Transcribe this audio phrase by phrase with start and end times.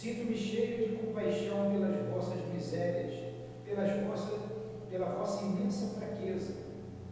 [0.00, 3.34] Sinto-me cheio de compaixão pelas vossas misérias,
[3.66, 4.40] pelas vossas,
[4.88, 6.54] pela vossa imensa fraqueza,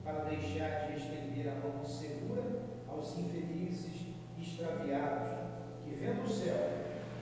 [0.02, 2.42] para deixar de estender a mão segura
[2.88, 4.06] aos infelizes
[4.38, 5.36] extraviados,
[5.84, 6.56] que vendo o céu,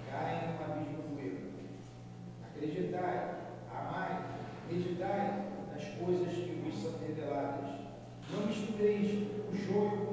[0.08, 1.50] caem no abismo do erro.
[2.44, 3.34] Acreditai,
[3.68, 4.24] amai,
[4.70, 7.70] meditai nas coisas que vos são reveladas.
[8.30, 9.10] Não mistureis
[9.50, 10.05] o joio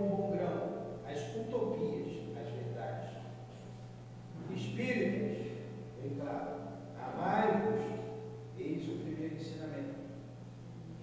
[6.24, 6.64] mandado.
[6.98, 7.82] Amai-vos,
[8.58, 9.96] eis o primeiro ensinamento.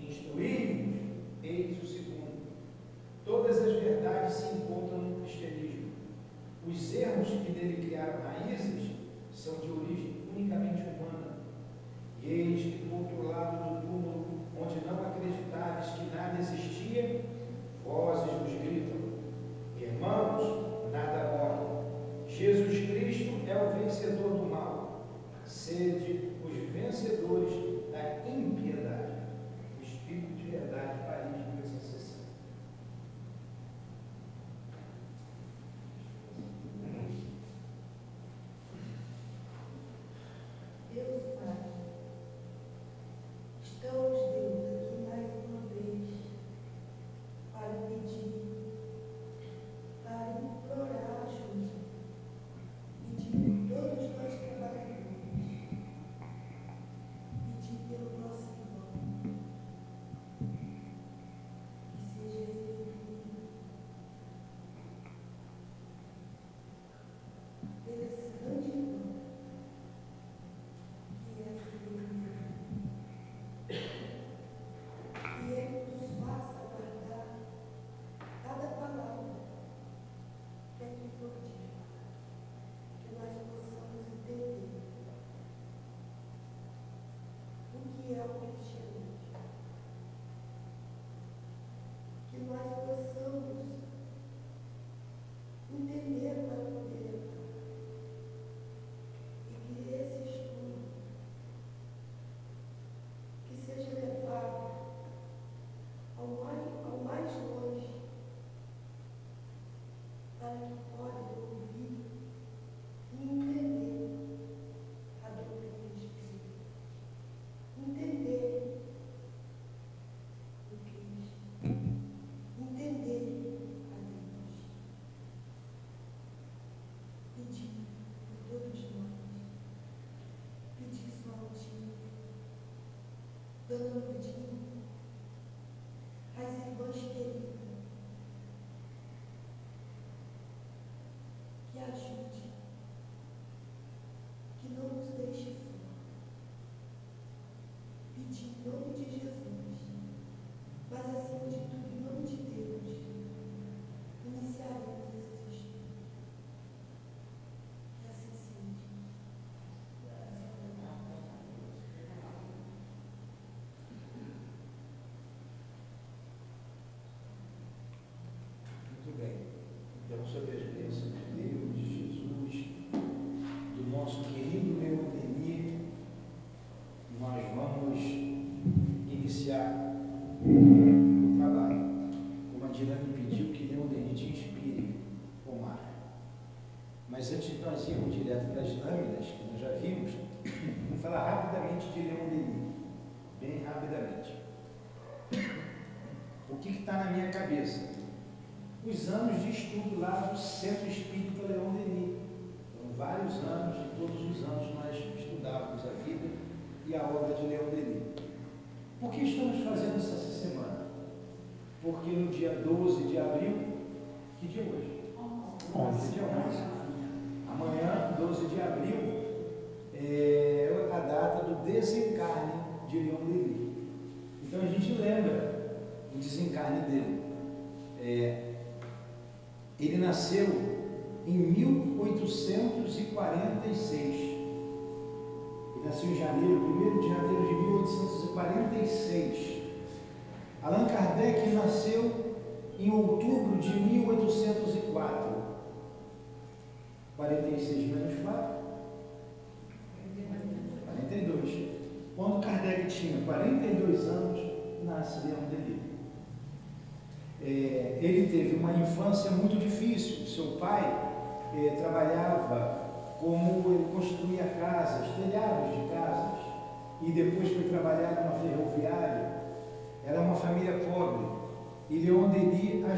[0.00, 0.96] Instruí-vos,
[1.42, 2.40] eis o segundo.
[3.24, 5.90] Todas as verdades se encontram no cristianismo.
[6.66, 8.92] Os erros que nele criaram raízes
[9.32, 11.38] são de origem unicamente humana.
[12.22, 17.24] E eis que do outro lado do túmulo, onde não acreditáveis que nada existia,
[17.84, 19.00] vozes nos gritam:
[19.78, 21.70] Irmãos, nada morre.
[22.28, 24.49] Jesus Cristo é o vencedor do
[25.50, 27.69] sede os vencedores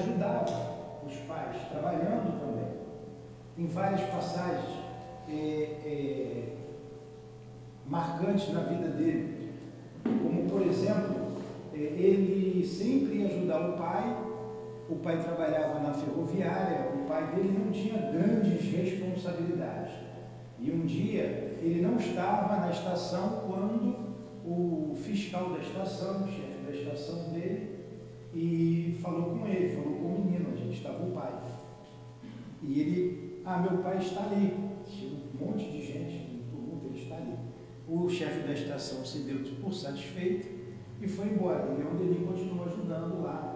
[0.02, 2.68] ajudava os pais, trabalhando também.
[3.56, 4.78] Em várias passagens
[5.28, 6.56] é, é,
[7.86, 9.52] marcantes na vida dele.
[10.04, 11.32] Como, por exemplo,
[11.74, 14.22] é, ele sempre ia ajudar o pai
[14.92, 19.94] o pai trabalhava na ferroviária, o pai dele não tinha grandes responsabilidades.
[20.58, 24.12] E um dia ele não estava na estação quando
[24.44, 27.71] o fiscal da estação, o chefe da estação dele,
[28.34, 31.32] e falou com ele, falou com o menino, onde estava o pai.
[32.62, 34.72] E ele, ah, meu pai está ali.
[34.86, 37.36] Tinha um monte de gente no ele está ali.
[37.88, 40.48] O chefe da estação se deu por satisfeito
[41.00, 41.76] e foi embora.
[41.78, 43.52] E onde ele continuou ajudando lá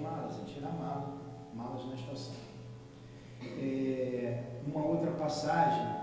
[0.00, 1.18] malas, a tirar mala,
[1.54, 2.34] malas na estação.
[3.40, 5.96] É, uma outra passagem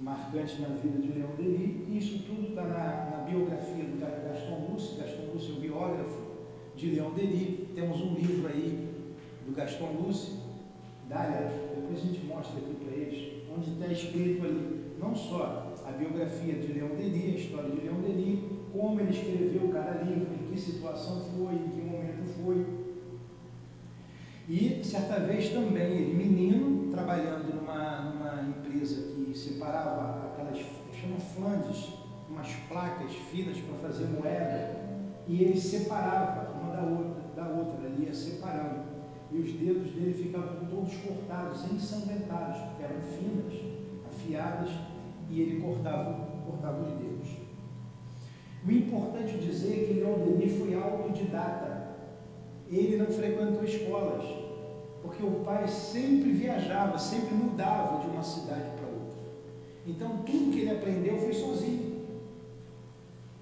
[0.00, 4.70] marcante na vida de Leão Denis, e isso tudo está na, na, biografia do Gaston
[4.70, 6.25] Lúcio, Gaston Lúcio é o biógrafo
[6.76, 8.88] de Leão Denis, temos um livro aí
[9.46, 10.34] do Gaston Lúcio,
[11.08, 15.92] Dália, depois a gente mostra aqui para eles, onde está escrito ali, não só a
[15.92, 18.40] biografia de Leão Denis, a história de Leão Denis,
[18.72, 22.66] como ele escreveu cada livro, em que situação foi, em que momento foi,
[24.48, 30.58] e certa vez também, ele menino, trabalhando numa, numa empresa que separava aquelas,
[30.92, 31.88] chama flandes,
[32.30, 34.86] umas placas finas para fazer moeda,
[35.26, 38.96] e ele separava da outra, da outra, ele ia separando.
[39.32, 43.54] E os dedos dele ficavam todos cortados, ensanguentados, porque eram finas,
[44.06, 44.70] afiadas,
[45.28, 47.28] e ele cortava, cortava os dedos.
[48.64, 51.76] O importante dizer é que Leon Denis foi autodidata
[52.68, 54.24] ele não frequentou escolas,
[55.02, 59.18] porque o pai sempre viajava, sempre mudava de uma cidade para outra.
[59.86, 61.85] Então tudo que ele aprendeu foi sozinho.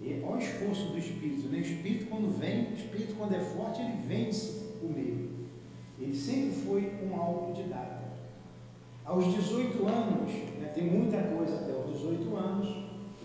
[0.05, 1.59] E olha o esforço do espírito, né?
[1.59, 5.31] O espírito quando vem, o espírito quando é forte, ele vence o meio.
[5.99, 8.05] Ele sempre foi um autodidata.
[9.03, 10.31] Aos 18 anos,
[10.61, 12.69] né, tem muita coisa até os 18 anos,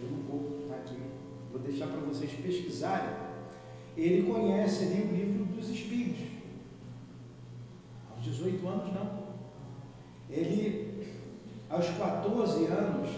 [0.01, 0.95] eu não vou aqui,
[1.51, 3.13] vou deixar para vocês pesquisarem.
[3.97, 6.27] Ele conhece ali o livro dos Espíritos.
[8.09, 9.19] Aos 18 anos, não.
[10.29, 11.05] Ele,
[11.69, 13.09] aos 14 anos,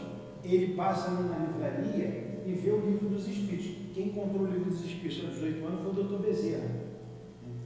[0.43, 3.71] ele passa numa livraria e vê o livro dos Espíritos.
[3.93, 6.81] Quem encontrou o livro dos Espíritos aos 18 anos foi o doutor Bezerra.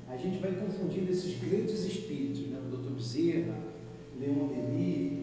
[0.10, 2.60] A gente vai confundindo esses grandes espíritos, né?
[2.66, 3.58] o doutor Bezerra,
[4.20, 5.14] Leon Denis.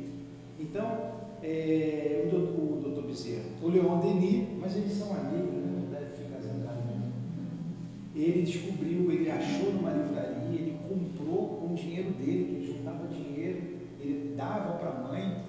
[0.59, 5.73] Então, é, o, doutor, o doutor Bezerra, o Leon Denis, mas eles são amigos, né?
[8.15, 13.09] ele descobriu, ele achou numa livraria, ele comprou com o dinheiro dele, que ele juntava
[13.09, 13.63] dinheiro,
[14.01, 15.43] ele dava para a mãe,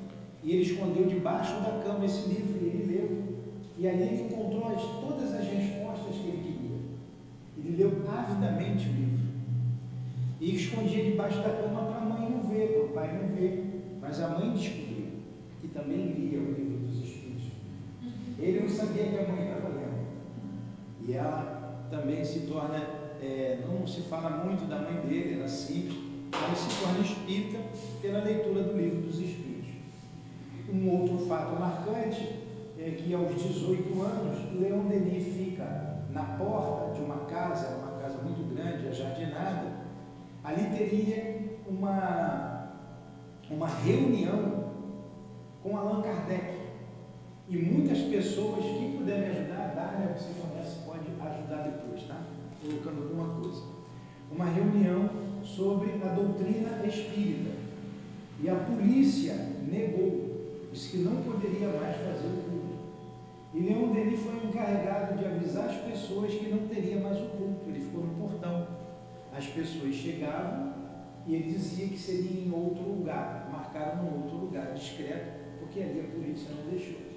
[0.44, 2.63] e ele escondeu debaixo da cama esse livro
[3.78, 6.78] e ali ele encontrou as, todas as respostas que ele queria.
[7.58, 9.24] Ele leu avidamente o livro.
[10.40, 13.98] E escondia debaixo da cama para a mãe não ver, para o pai não ver.
[14.00, 15.08] Mas a mãe descobriu.
[15.64, 17.52] E também lia o livro dos Espíritos.
[18.38, 20.04] Ele não sabia que a mãe estava lendo.
[21.08, 22.78] E ela também se torna,
[23.22, 25.98] é, não se fala muito da mãe dele, era simples,
[26.32, 27.60] mas se espírita
[28.02, 29.70] pela leitura do livro dos Espíritos.
[30.72, 32.43] Um outro fato marcante
[32.84, 38.22] é que aos 18 anos, Leon Denis fica na porta de uma casa, uma casa
[38.22, 39.72] muito grande, ajardinada.
[40.44, 42.74] Ali teria uma,
[43.50, 44.74] uma reunião
[45.62, 46.62] com Allan Kardec.
[47.48, 52.22] E muitas pessoas que puderem ajudar, Dália, você conhece, pode ajudar depois, tá?
[52.62, 53.64] Colocando alguma coisa.
[54.30, 55.10] Uma reunião
[55.44, 57.52] sobre a doutrina espírita.
[58.42, 59.36] E a polícia
[59.72, 62.53] negou, disse que não poderia mais fazer o.
[63.54, 67.70] E Leon Denis foi encarregado de avisar as pessoas que não teria mais o culto.
[67.70, 68.68] Ele ficou no portão.
[69.32, 70.74] As pessoas chegavam
[71.28, 73.48] e ele dizia que seria em outro lugar.
[73.52, 77.14] Marcaram em outro lugar, discreto, porque ali a polícia não deixou.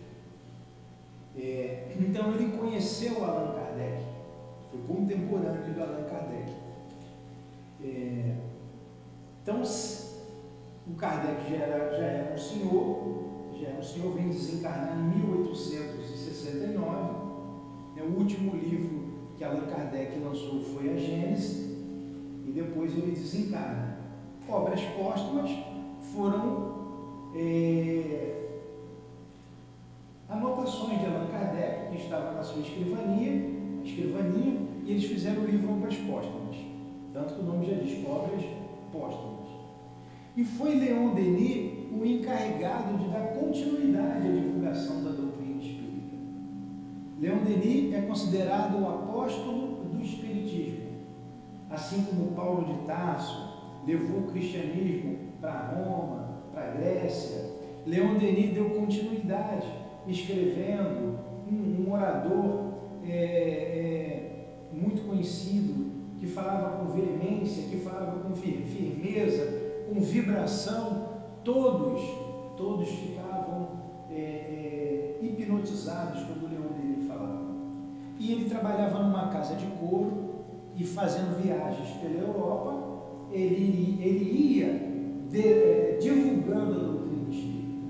[1.39, 4.03] É, então ele conheceu Allan Kardec,
[4.71, 6.53] foi contemporâneo do Allan Kardec.
[7.83, 8.37] É,
[9.43, 9.63] então,
[10.87, 13.25] o Kardec já era, já era um senhor,
[13.61, 15.17] já era um senhor, vem desencarnar em
[16.55, 17.17] 1869.
[17.97, 21.67] É, o último livro que Allan Kardec lançou foi a Gênesis,
[22.47, 23.97] e depois ele desencarna.
[24.49, 25.51] Obras póstumas
[26.15, 26.75] foram
[27.35, 28.37] é,
[30.29, 33.51] anotações de Allan Kardec, que estava na sua escrivania,
[33.85, 36.57] escrivania, e eles fizeram o livro Obras Póstumas.
[37.13, 38.45] Tanto que o nome já diz Obras
[38.93, 39.49] Póstumas.
[40.37, 45.16] E foi Leon Denis o encarregado de dar continuidade à divulgação da.
[47.19, 50.87] Leon Denis é considerado o apóstolo do Espiritismo,
[51.71, 53.57] assim como Paulo de Tarso
[53.87, 57.53] levou o cristianismo para Roma, para Grécia.
[57.87, 59.67] Leon Denis deu continuidade
[60.07, 61.19] escrevendo,
[61.51, 65.87] um, um orador é, é, muito conhecido,
[66.19, 71.09] que falava com veemência, que falava com firmeza, com vibração,
[71.43, 72.03] todos,
[72.57, 73.69] todos ficavam
[74.11, 76.36] é, é, hipnotizados quando
[78.27, 84.67] E ele trabalhava numa casa de couro e fazendo viagens pela Europa, ele, ele ia
[85.31, 87.87] de, é, divulgando a doutrina espírita.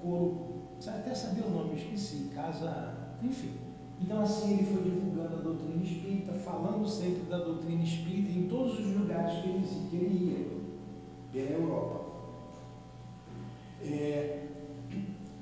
[0.00, 0.46] Couro,
[0.86, 3.50] até saber o nome, esqueci, casa, enfim.
[4.00, 8.78] Então assim ele foi divulgando a doutrina espírita, falando sempre da doutrina espírita em todos
[8.78, 10.46] os lugares que ele, que ele ia,
[11.30, 12.06] pela Europa.
[13.82, 14.45] É,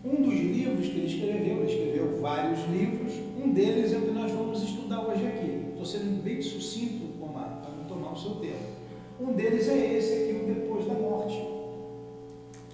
[0.05, 4.11] um dos livros que ele escreveu, ele escreveu vários livros, um deles é o que
[4.11, 5.69] nós vamos estudar hoje aqui.
[5.71, 8.75] Estou sendo bem sucinto, Omar, para não tomar o seu tempo.
[9.19, 11.43] Um deles é esse aqui, o Depois da Morte.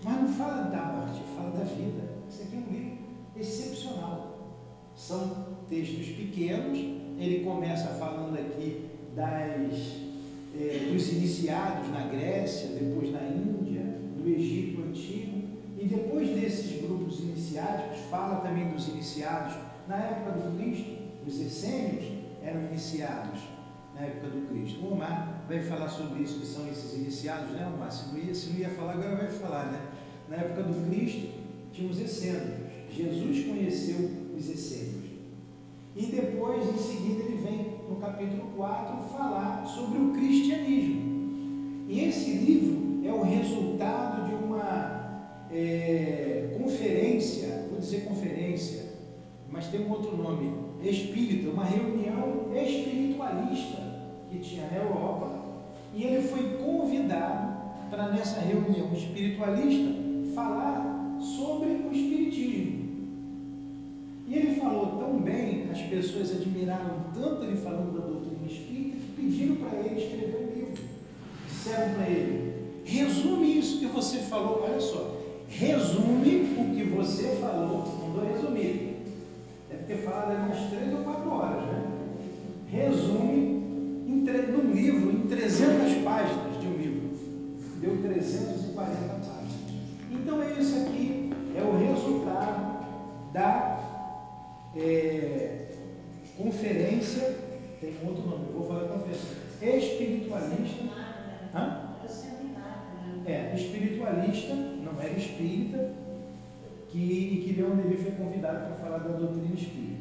[0.03, 2.03] Mas não fala da morte, fala da vida.
[2.29, 2.99] Esse aqui é um livro
[3.37, 4.57] excepcional.
[4.97, 6.79] São textos pequenos,
[7.19, 9.97] ele começa falando aqui das,
[10.59, 13.83] eh, dos iniciados na Grécia, depois na Índia,
[14.19, 15.30] no Egito Antigo,
[15.91, 19.55] depois desses grupos iniciáticos, fala também dos iniciados
[19.89, 20.89] na época do Cristo,
[21.27, 22.05] os essênios
[22.41, 23.41] eram iniciados
[23.93, 24.85] na época do Cristo.
[24.85, 27.91] O Omar vai falar sobre isso, que são esses iniciados, né, Omar?
[27.91, 29.81] Se não ia, se não ia falar, agora vai falar, né?
[30.29, 31.29] Na época do Cristo,
[31.73, 32.71] tinha os essênios.
[32.89, 35.11] Jesus conheceu os essênios.
[35.97, 41.85] E depois, em seguida, ele vem no capítulo 4 falar sobre o cristianismo.
[41.89, 45.00] E esse livro é o resultado de uma
[45.53, 48.91] é, conferência, vou dizer conferência,
[49.49, 50.53] mas tem um outro nome,
[50.83, 53.79] espírita, uma reunião espiritualista
[54.31, 55.41] que tinha na Europa,
[55.95, 59.91] e ele foi convidado para nessa reunião espiritualista
[60.35, 62.81] falar sobre o espiritismo.
[64.29, 69.13] E ele falou tão bem, as pessoas admiraram tanto ele falando da doutrina espírita, que
[69.21, 70.85] pediram para ele escrever um livro.
[71.49, 72.55] Disseram para ele:
[72.85, 75.20] resume isso que você falou, olha só,
[75.51, 79.03] resume o que você falou, mandou resumir.
[79.69, 81.85] Deve ter falado umas três ou quatro horas, né?
[82.71, 83.61] Resume
[84.07, 87.11] em, num livro, em 300 páginas de um livro.
[87.81, 89.31] Deu 340 páginas.
[90.11, 92.87] Então é isso aqui, é o resultado
[93.33, 93.81] da
[94.77, 95.67] é,
[96.39, 97.37] conferência,
[97.81, 100.85] tem outro nome, vou falar conferência, espiritualista.
[101.55, 101.91] Hã?
[103.27, 103.53] É,
[104.55, 105.93] não era espírita,
[106.89, 110.01] que, que Leon Denis foi convidado para falar da doutrina espírita.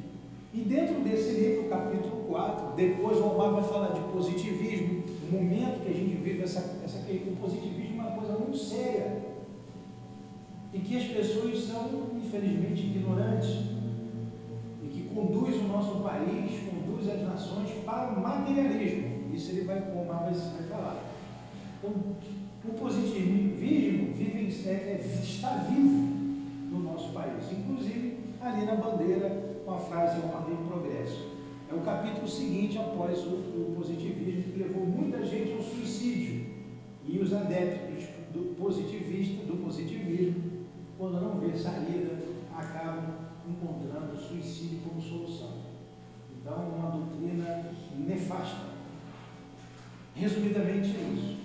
[0.54, 5.84] E dentro desse livro, capítulo 4, depois o Omar vai falar de positivismo, o momento
[5.84, 9.30] que a gente vive, essa, essa, o positivismo é uma coisa muito séria.
[10.74, 13.80] E que as pessoas são, infelizmente, ignorantes
[15.14, 19.34] conduz o nosso país, conduz as nações para o materialismo.
[19.34, 21.04] Isso ele vai, como vai, vai falar.
[21.78, 21.94] Então,
[22.64, 24.10] o positivismo vive,
[24.68, 26.10] é, é, está vivo
[26.72, 31.30] no nosso país, inclusive ali na bandeira com a frase ordem e progresso.
[31.72, 36.50] É o capítulo seguinte após o, o positivismo que levou muita gente ao suicídio.
[37.06, 42.20] E os adeptos do positivista, do positivismo, quando não vê saída,
[42.56, 43.16] acabam
[43.48, 45.60] encontrando o suicídio como solução.
[46.40, 48.70] Então, uma doutrina nefasta.
[50.16, 51.39] Resumidamente é isso.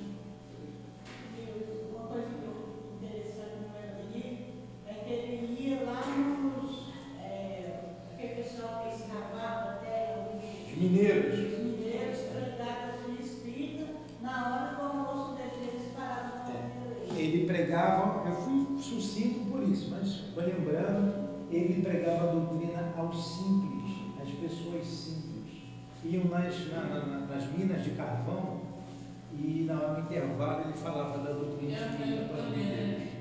[23.05, 25.35] Aos simples, às pessoas simples.
[26.05, 28.61] Iam nas, na, na, nas minas de carvão
[29.33, 33.15] e na hora do intervalo ele falava da doutrina espírita para os mineiros.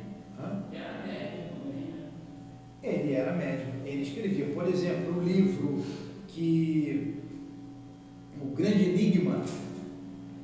[2.82, 5.82] Ele era médico, ele escrevia, por exemplo, o livro
[6.28, 7.22] que
[8.42, 9.42] o grande enigma,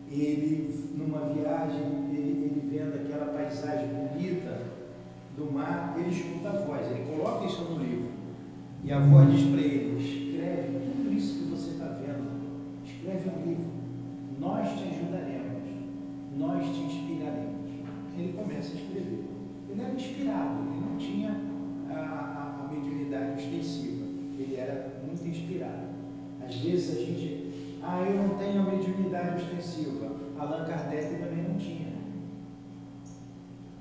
[0.09, 1.81] ele numa viagem,
[2.13, 4.61] ele, ele vendo aquela paisagem bonita
[5.35, 8.08] do mar, ele escuta a voz, ele coloca isso no livro.
[8.83, 12.29] E a voz diz para ele, escreve tudo isso que você está vendo,
[12.85, 13.65] escreve um livro,
[14.39, 15.63] nós te ajudaremos,
[16.37, 17.69] nós te inspiraremos.
[18.17, 19.25] Ele começa a escrever.
[19.69, 21.35] Ele era inspirado, ele não tinha
[21.89, 24.05] a, a, a mediunidade extensiva.
[24.37, 25.89] Ele era muito inspirado.
[26.43, 30.15] Às vezes a gente, ah, eu não tenho a mediunidade extensiva.
[30.37, 31.89] Allan Kardec também não tinha.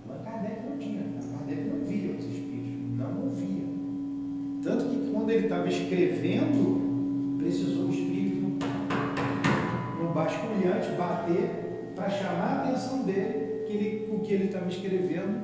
[0.07, 1.03] Allan Kardec não tinha.
[1.03, 3.68] Allan Kardec não via os espíritos, não ouvia.
[4.69, 8.59] Tanto que quando ele estava escrevendo, precisou o espírito
[9.99, 15.43] no basculhante bater para chamar a atenção dele que ele, o que ele estava escrevendo,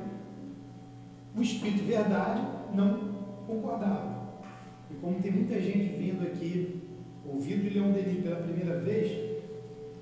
[1.34, 3.14] o espírito verdade não
[3.46, 4.42] concordava.
[4.90, 6.82] E como tem muita gente vindo aqui,
[7.24, 9.10] ouvindo Leão Denis pela primeira vez,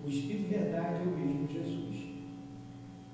[0.04, 2.08] o Espírito Verdade é o mesmo Jesus.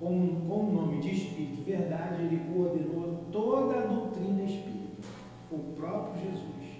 [0.00, 4.67] Com, com o nome de Espírito Verdade, ele coordenou toda a doutrina espírita,
[5.50, 6.78] o próprio Jesus.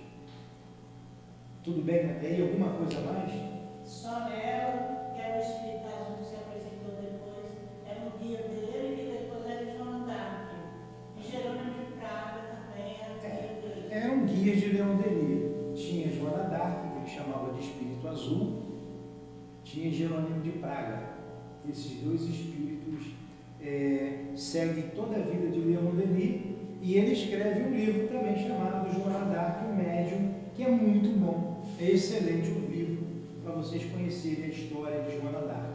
[1.63, 2.15] Tudo bem?
[2.21, 3.33] Tem alguma coisa mais?
[3.85, 7.47] Só ela, que era o Espírito Azul que se apresentou depois,
[7.87, 10.51] era o guia dele, que depois era João Dark.
[11.17, 12.49] E Jerônimo de Praga
[13.91, 15.49] eram guias de Leão Denis.
[15.75, 18.63] Tinha Joana d'Arc, que chamava de espírito azul,
[19.65, 21.19] tinha Jerônimo de Praga.
[21.69, 23.13] Esses dois espíritos
[23.61, 26.48] é, seguem toda a vida de Leão Denis
[26.89, 31.63] e ele escreve um livro também chamado Joana d'Arc, o Médium, que é muito bom.
[31.79, 33.07] É excelente o livro
[33.45, 35.75] para vocês conhecerem a história de Joana d'Arc.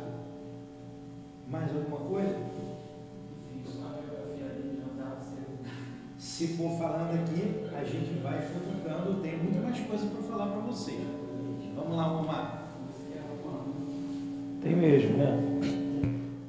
[1.47, 2.35] Mais alguma coisa?
[6.17, 10.61] se for falando aqui, a gente vai futucando, tem muito mais coisa para falar para
[10.61, 10.99] vocês.
[11.75, 12.63] Vamos lá, Omar.
[14.63, 15.39] Tem mesmo, né?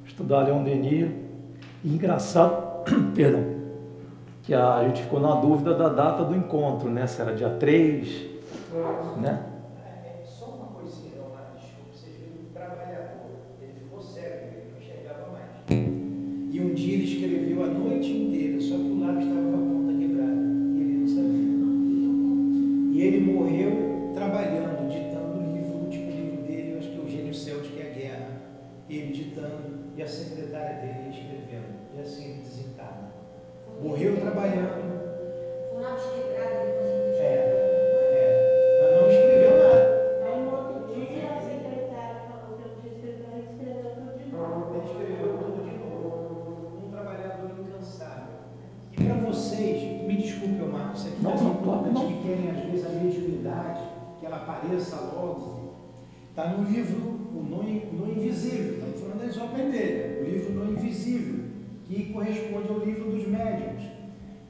[0.07, 1.11] Estudar Leon Denis.
[1.85, 3.54] engraçado, perdão,
[4.45, 7.07] que a gente ficou na dúvida da data do encontro, né?
[7.07, 8.27] Se era dia 3,
[9.21, 9.51] né?
[16.53, 19.44] E um dia ele escreveu a noite inteira, só que o lábio estava
[62.15, 63.83] corresponde ao livro dos médiuns.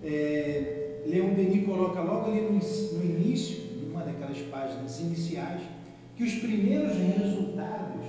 [0.03, 0.74] É,
[1.07, 5.63] Leon Denis coloca logo ali no, no início, em uma daquelas páginas iniciais,
[6.17, 8.07] que os primeiros resultados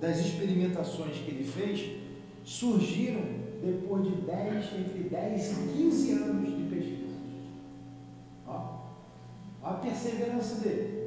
[0.00, 1.90] das experimentações que ele fez
[2.44, 3.22] surgiram
[3.62, 7.16] depois de 10, entre 10 e 15 anos de pesquisa.
[8.46, 8.52] Ó,
[9.62, 11.04] ó a perseverança dele.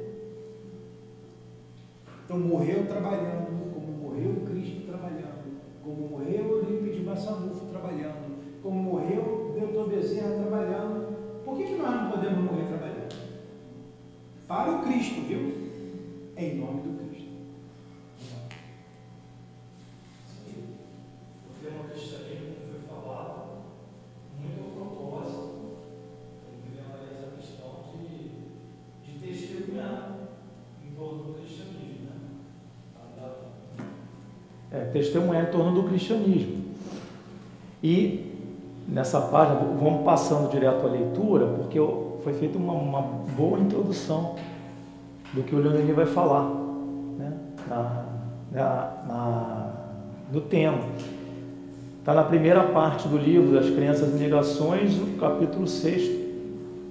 [2.24, 9.88] Então morreu trabalhando, como morreu Cristo trabalhando, como morreu de Massanufo trabalhando, como morreu Doutor
[9.88, 11.07] Bezerra trabalhando.
[11.48, 13.16] Por que, nós não podemos morrer trabalhando?
[14.46, 15.50] Para o Cristo, viu?
[16.36, 17.30] É em nome do Cristo.
[21.46, 23.62] Porque no cristianismo foi falado
[24.38, 25.78] muito a propósito,
[26.46, 27.70] ele queria analisar a questão
[29.02, 30.18] de, testemunhar
[30.86, 32.10] em torno do cristianismo.
[32.10, 33.30] Né?
[34.70, 36.74] É, testemunhar em torno do cristianismo.
[37.82, 38.27] E
[38.98, 41.78] nessa página, vamos passando direto à leitura, porque
[42.24, 43.00] foi feita uma, uma
[43.36, 44.34] boa introdução
[45.32, 46.50] do que o Leonardo vai falar
[47.16, 47.32] né?
[47.68, 48.04] na,
[48.50, 49.72] na, na,
[50.32, 50.78] no tema.
[52.00, 56.18] Está na primeira parte do livro das Crenças e Negações, no capítulo 6,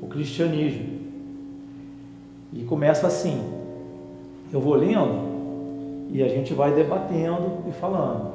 [0.01, 0.99] o cristianismo.
[2.53, 3.43] E começa assim:
[4.53, 8.31] eu vou lendo e a gente vai debatendo e falando.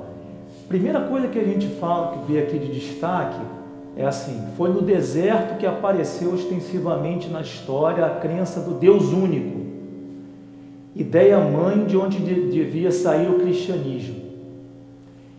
[0.68, 3.61] Primeira coisa que a gente fala, que vê aqui de destaque,
[3.96, 9.60] é assim: foi no deserto que apareceu extensivamente na história a crença do Deus único,
[10.94, 14.22] ideia mãe de onde devia sair o cristianismo,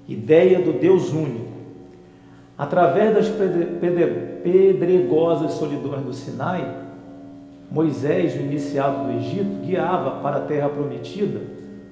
[0.07, 1.53] ideia do Deus único.
[2.55, 3.29] Através das
[4.43, 6.83] pedregosas solidões do Sinai,
[7.69, 11.41] Moisés, o iniciado do Egito, guiava para a terra prometida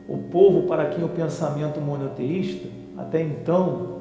[0.07, 4.00] o povo para quem o pensamento monoteísta, até então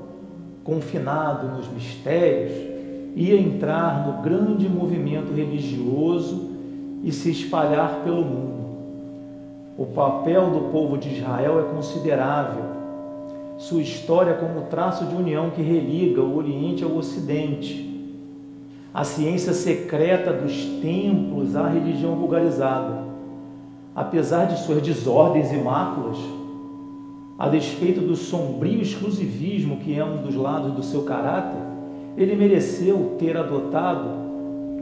[0.65, 2.53] confinado nos mistérios,
[3.17, 6.51] ia entrar no grande movimento religioso
[7.03, 8.61] e se espalhar pelo mundo.
[9.77, 12.65] O papel do povo de Israel é considerável.
[13.59, 17.89] Sua história como traço de união que religa o Oriente ao Ocidente.
[18.93, 23.11] A ciência secreta dos templos à religião vulgarizada
[23.95, 26.19] apesar de suas desordens e máculas,
[27.41, 31.59] a despeito do sombrio exclusivismo que é um dos lados do seu caráter,
[32.15, 34.11] ele mereceu ter adotado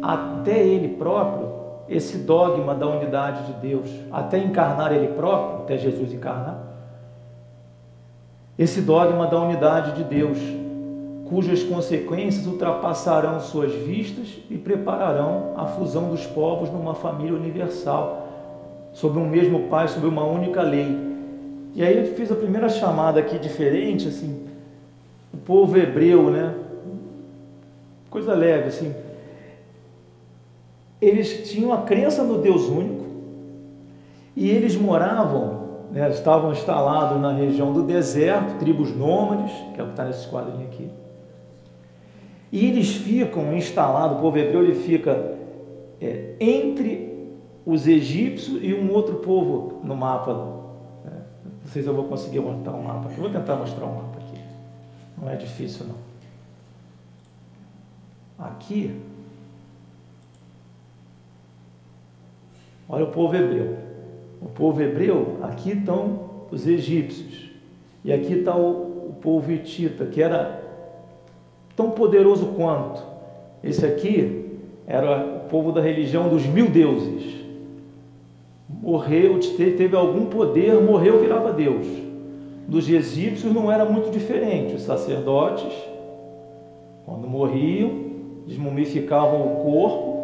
[0.03, 1.51] até ele próprio
[1.89, 6.59] esse dogma da unidade de Deus, até encarnar ele próprio, até Jesus encarnar,
[8.59, 10.39] esse dogma da unidade de Deus,
[11.29, 18.27] cujas consequências ultrapassarão suas vistas e prepararão a fusão dos povos numa família universal
[18.93, 21.08] sobre um mesmo Pai, sobre uma única lei.
[21.75, 24.47] E aí ele fez a primeira chamada aqui diferente, assim,
[25.33, 26.55] o povo hebreu, né?
[28.11, 28.95] Coisa leve, assim.
[31.01, 33.07] Eles tinham a crença no Deus único
[34.35, 39.87] e eles moravam, né, estavam instalados na região do deserto, tribos nômades, que é o
[39.87, 40.89] que está nesse quadrinho aqui.
[42.51, 45.37] E eles ficam instalados, o povo hebreu ele fica
[46.01, 47.09] é, entre
[47.67, 50.58] os egípcios e um outro povo no mapa.
[51.69, 53.21] Não sei se eu vou conseguir montar um mapa aqui.
[53.21, 54.41] Vou tentar mostrar um mapa aqui.
[55.21, 55.97] Não é difícil não.
[58.39, 58.99] Aqui,
[62.89, 63.77] olha o povo hebreu.
[64.41, 67.51] O povo hebreu, aqui estão os egípcios.
[68.03, 70.65] E aqui está o, o povo hitita, que era
[71.77, 73.03] tão poderoso quanto.
[73.63, 77.38] Esse aqui era o povo da religião dos mil deuses
[78.81, 81.87] morreu, teve algum poder, morreu, virava Deus.
[82.67, 84.75] Dos egípcios não era muito diferente.
[84.75, 85.73] Os sacerdotes,
[87.05, 87.91] quando morriam,
[88.47, 90.19] desmumificavam o corpo,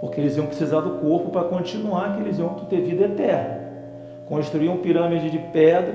[0.00, 3.64] porque eles iam precisar do corpo para continuar, que eles iam ter vida eterna.
[4.28, 5.94] Construíam pirâmides de pedra,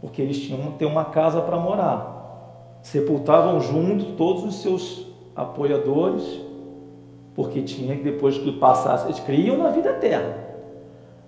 [0.00, 2.78] porque eles tinham que ter uma casa para morar.
[2.82, 6.40] Sepultavam junto todos os seus apoiadores,
[7.34, 10.43] porque tinha que depois que passasse, eles criam na vida eterna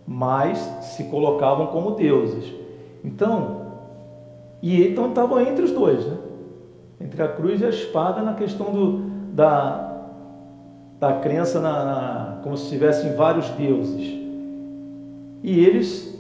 [0.06, 2.52] mas se colocavam como deuses.
[3.04, 3.66] Então,
[4.62, 6.16] e então estavam entre os dois, né?
[7.00, 8.98] entre a cruz e a espada na questão do,
[9.32, 10.06] da,
[10.98, 14.16] da crença na, na, como se tivessem vários deuses.
[15.42, 16.16] E eles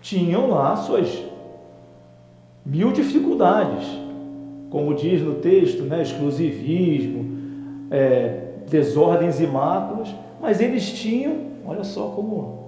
[0.00, 1.24] tinham lá suas
[2.64, 3.86] mil dificuldades,
[4.68, 6.02] como diz no texto, né?
[6.02, 7.38] exclusivismo,
[7.90, 12.61] é, desordens e máculas, mas eles tinham, olha só como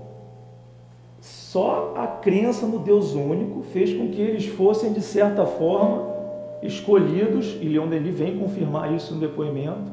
[1.55, 6.12] só a crença no Deus único fez com que eles fossem, de certa forma,
[6.61, 9.93] escolhidos, e Leon Denis vem confirmar isso no depoimento,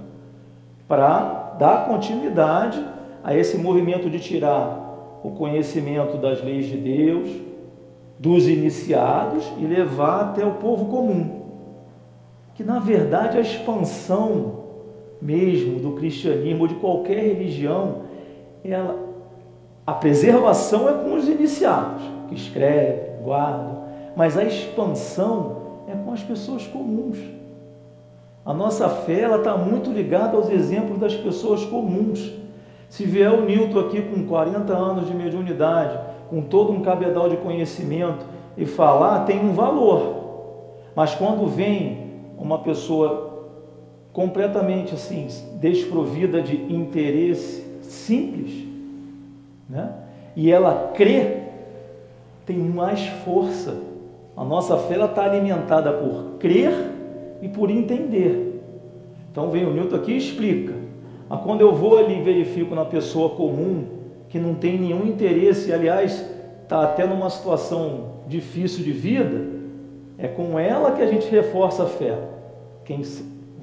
[0.88, 2.84] para dar continuidade
[3.24, 7.30] a esse movimento de tirar o conhecimento das leis de Deus,
[8.18, 11.44] dos iniciados, e levar até o povo comum.
[12.56, 14.62] Que na verdade a expansão
[15.22, 18.02] mesmo do cristianismo ou de qualquer religião,
[18.66, 19.11] ela
[19.92, 23.84] a preservação é com os iniciados, que escrevem, guardam,
[24.16, 27.18] mas a expansão é com as pessoas comuns.
[28.46, 32.32] A nossa fé está muito ligada aos exemplos das pessoas comuns.
[32.88, 36.00] Se vier o Newton aqui com 40 anos de mediunidade,
[36.30, 38.26] com todo um cabedal de conhecimento
[38.56, 40.78] e falar, tem um valor.
[40.96, 43.50] Mas quando vem uma pessoa
[44.14, 45.28] completamente assim,
[45.60, 48.71] desprovida de interesse simples,
[49.72, 49.94] né?
[50.36, 51.38] e ela crê,
[52.46, 53.78] tem mais força.
[54.36, 56.74] A nossa fé está alimentada por crer
[57.42, 58.62] e por entender.
[59.32, 60.74] Então vem o Newton aqui e explica.
[61.30, 63.86] Mas quando eu vou ali e verifico na pessoa comum
[64.28, 66.26] que não tem nenhum interesse, aliás,
[66.64, 69.46] está até numa situação difícil de vida,
[70.18, 72.18] é com ela que a gente reforça a fé.
[72.86, 73.02] Quem,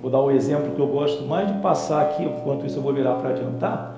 [0.00, 2.92] vou dar o exemplo que eu gosto mais de passar aqui, enquanto isso eu vou
[2.92, 3.97] virar para adiantar.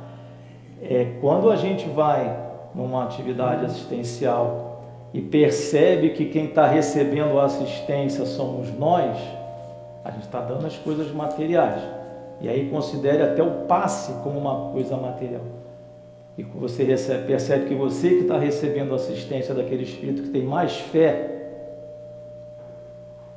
[0.83, 2.37] É quando a gente vai
[2.75, 9.19] numa atividade assistencial e percebe que quem está recebendo a assistência somos nós,
[10.05, 11.83] a gente está dando as coisas materiais.
[12.40, 15.43] E aí considere até o passe como uma coisa material.
[16.38, 20.79] E você recebe, percebe que você que está recebendo assistência daquele espírito que tem mais
[20.79, 21.40] fé,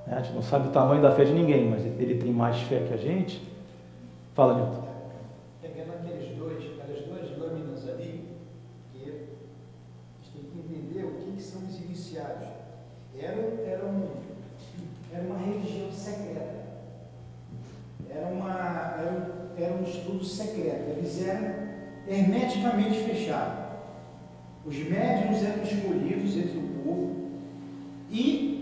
[0.07, 0.17] né?
[0.17, 2.79] a gente não sabe o tamanho da fé de ninguém, mas ele tem mais fé
[2.87, 3.41] que a gente.
[4.33, 4.87] Fala, Milton.
[5.61, 8.25] Pegando aqueles dois, aquelas duas lâminas ali,
[8.93, 9.05] que a
[10.23, 12.47] gente tem que entender o que, que são os iniciados.
[13.19, 14.07] Era, era, um,
[15.13, 16.63] era uma religião secreta.
[18.09, 20.89] Era, uma, era, um, era um estudo secreto.
[20.89, 21.63] Eles eram
[22.07, 23.63] hermeticamente fechados.
[24.65, 27.31] Os médiums eram escolhidos entre o povo
[28.09, 28.53] e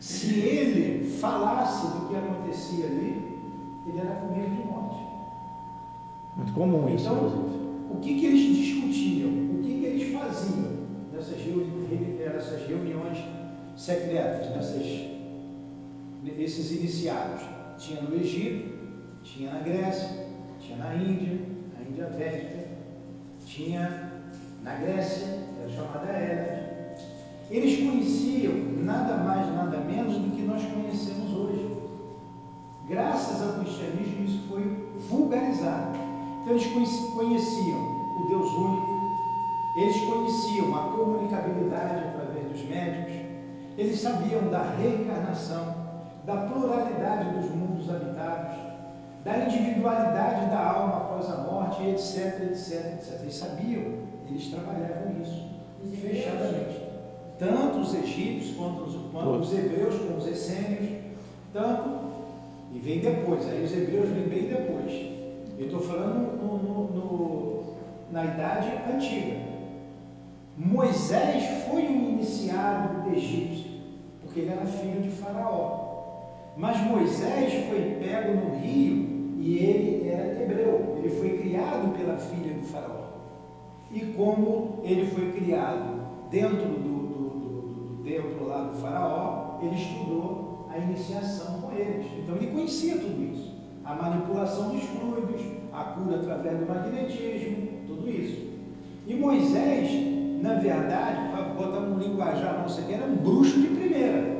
[0.00, 3.22] se ele falasse do que acontecia ali,
[3.86, 5.02] ele era comido de morte.
[6.36, 7.64] Muito comum isso, então.
[7.90, 9.30] O que, que eles discutiam?
[9.30, 10.72] O que, que eles faziam
[11.12, 13.18] nessas, reuni nessas reuniões
[13.76, 14.86] secretas, nessas,
[16.22, 17.42] nesses iniciados?
[17.78, 18.74] Tinha no Egito,
[19.22, 20.26] tinha na Grécia,
[20.60, 21.38] tinha na Índia,
[22.02, 22.64] Védica,
[23.46, 24.12] tinha
[24.62, 25.26] na Grécia,
[25.60, 26.64] era chamada Hélade.
[27.50, 31.76] Eles conheciam nada mais, nada menos do que nós conhecemos hoje.
[32.88, 34.62] Graças ao cristianismo, isso foi
[35.08, 35.96] vulgarizado.
[36.42, 36.66] Então, eles
[37.14, 37.78] conheciam
[38.18, 38.94] o Deus único,
[39.76, 43.14] eles conheciam a comunicabilidade através dos médicos,
[43.76, 45.74] eles sabiam da reencarnação,
[46.24, 48.56] da pluralidade dos mundos habitados,
[49.24, 51.03] da individualidade da alma
[52.44, 53.20] etc, etc.
[53.22, 53.82] Eles sabiam,
[54.28, 55.54] eles trabalhavam isso
[56.00, 56.80] fechadamente.
[57.38, 61.02] Tanto os egípcios quanto os, quanto os hebreus, como os essênios,
[61.52, 62.04] tanto,
[62.72, 64.92] e vem depois, aí os hebreus vêm bem depois.
[65.58, 67.74] Eu estou falando no, no, no,
[68.10, 69.36] na idade antiga.
[70.56, 73.70] Moisés foi um iniciado egípcio,
[74.22, 75.82] porque ele era filho de Faraó.
[76.56, 79.03] Mas Moisés foi pego no rio
[79.44, 80.96] e ele era hebreu.
[80.96, 83.04] Ele foi criado pela filha do Faraó.
[83.90, 89.74] E como ele foi criado dentro do, do, do, do templo lá do Faraó, ele
[89.74, 92.06] estudou a iniciação com eles.
[92.18, 93.54] Então ele conhecia tudo isso
[93.84, 98.48] a manipulação dos fluidos, a cura através do magnetismo, tudo isso.
[99.06, 99.90] E Moisés,
[100.40, 104.38] na verdade, para botar um linguajar não sei o que, era um bruxo de primeira,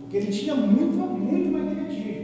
[0.00, 2.19] porque ele tinha muito, muito magnetismo.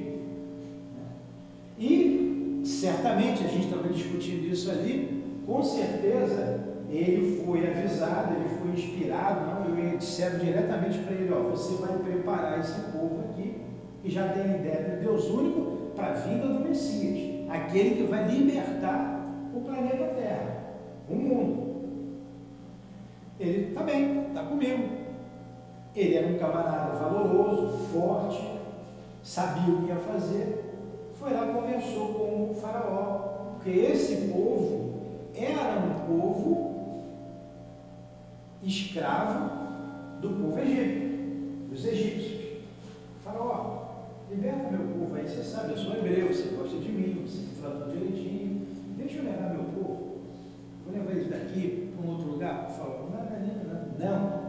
[2.81, 6.61] Certamente, a gente estava discutindo isso ali, com certeza
[6.91, 11.97] ele foi avisado, ele foi inspirado, não, e disseram diretamente para ele, ó, você vai
[11.99, 13.63] preparar esse povo aqui,
[14.03, 18.03] que já tem a ideia de Deus único, para a vinda do Messias, aquele que
[18.03, 20.57] vai libertar o planeta Terra,
[21.09, 21.67] o mundo.
[23.41, 24.85] Ele também está comigo.
[25.95, 28.61] Ele era um camarada valoroso, forte,
[29.23, 30.66] sabia o que ia fazer.
[31.27, 34.95] Foi lá e conversou com o faraó, porque esse povo
[35.35, 37.03] era um povo
[38.63, 39.51] escravo
[40.21, 41.09] do povo egípcio,
[41.69, 42.63] dos egípcios.
[43.25, 43.87] Faraó,
[44.31, 47.61] Liberta meu povo aí, você sabe, eu sou hebreu, você gosta de mim, você me
[47.61, 48.65] trata direitinho.
[48.97, 50.19] Deixa eu levar meu povo.
[50.85, 52.71] Vou levar eles daqui para um outro lugar.
[52.71, 54.47] Fala, não, não, não, não.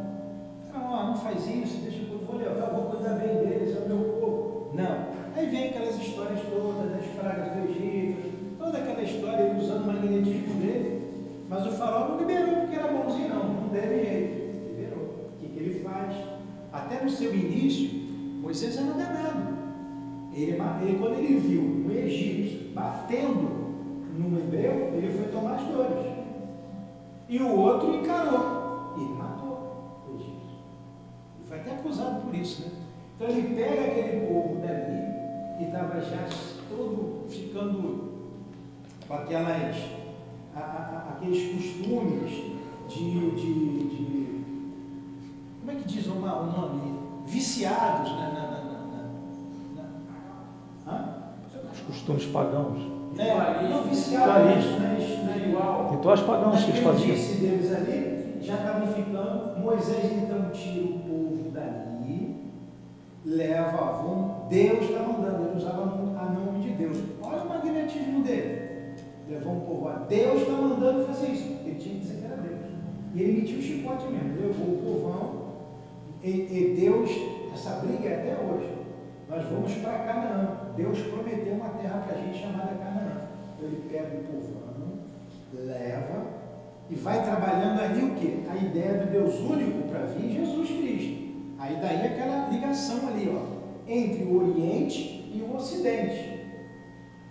[0.71, 4.13] Não, não faz isso, deixa eu vou levar, vou cuidar bem deles, é o meu
[4.13, 4.71] povo.
[4.75, 5.26] Não.
[5.37, 10.55] Aí vem aquelas histórias todas das pragas do Egito, toda aquela história usando o magnetismo
[10.59, 11.01] dele.
[11.47, 14.67] Mas o farol não liberou porque era bonzinho, não, não deve jeito.
[14.67, 15.29] Liberou.
[15.31, 16.15] O que, que ele faz?
[16.73, 17.87] Até no seu início,
[18.41, 19.57] Moisés era danado.
[20.33, 23.47] Ele, ele, quando ele viu um egípcio batendo
[24.17, 26.03] no hebreu, ele foi tomar as dores.
[27.29, 28.95] E o outro encarou.
[28.97, 30.57] E matou o egípcio.
[31.37, 32.71] Ele foi até acusado por isso, né?
[33.15, 35.16] Então ele pega aquele povo dali,
[35.57, 36.27] que estava já
[36.69, 38.07] todo ficando
[39.07, 39.75] com aquelas,
[40.55, 42.31] a, a, aqueles costumes
[42.87, 44.43] de, de, de,
[45.59, 46.97] Como é que diz o nome?
[47.25, 48.31] Viciados né,
[50.85, 51.17] na,
[51.73, 52.79] Os costumes pagãos.
[53.17, 54.65] É, não viciados,
[55.91, 57.39] Rituais pagãos que eles faziam.
[57.39, 59.59] deles ali, já estavam ficando.
[59.59, 62.51] Moisés então tira o povo dali,
[63.25, 64.36] leva a vão.
[64.49, 66.97] Deus está mandando, ele usava a nome de Deus.
[67.21, 68.67] Olha o magnetismo dele.
[69.29, 71.57] Levou um povo a Deus está mandando fazer isso.
[71.65, 72.71] Ele tinha que dizer que era Deus.
[73.13, 75.47] E ele metia o chicote mesmo, levou o povão.
[76.23, 77.11] E, e Deus,
[77.53, 78.77] essa briga é até hoje.
[79.29, 80.57] Nós vamos para Canaã.
[80.75, 83.27] Deus prometeu uma terra para a gente chamada Canaã.
[83.57, 84.99] Então ele pega o povão,
[85.53, 86.37] leva
[86.89, 88.45] e vai trabalhando ali o que?
[88.49, 91.27] A ideia do Deus único para vir Jesus Cristo.
[91.59, 93.56] Aí daí aquela ligação ali, ó,
[93.87, 96.37] entre o Oriente e o Ocidente.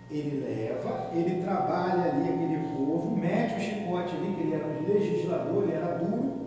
[0.09, 4.93] Ele leva, ele trabalha ali aquele povo, mete o chicote ali, que ele era um
[4.93, 6.37] legislador, ele era duro.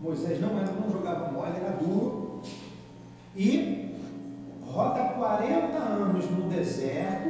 [0.00, 2.40] Moisés não, era, não jogava mole, era duro.
[3.36, 3.94] E
[4.66, 7.28] roda 40 anos no deserto,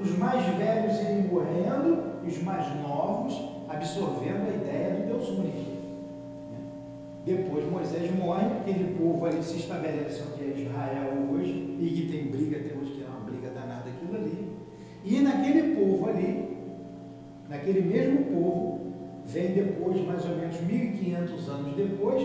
[0.00, 5.67] os mais velhos irem morrendo e os mais novos absorvendo a ideia do Deus único.
[7.28, 12.28] Depois Moisés morre, aquele povo ali se estabelece onde é Israel hoje, e que tem
[12.28, 14.48] briga até hoje, que é uma briga danada aquilo ali.
[15.04, 16.56] E naquele povo ali,
[17.46, 18.94] naquele mesmo povo,
[19.26, 22.22] vem depois, mais ou menos 1500 anos depois,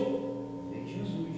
[0.70, 1.36] vem Jesus.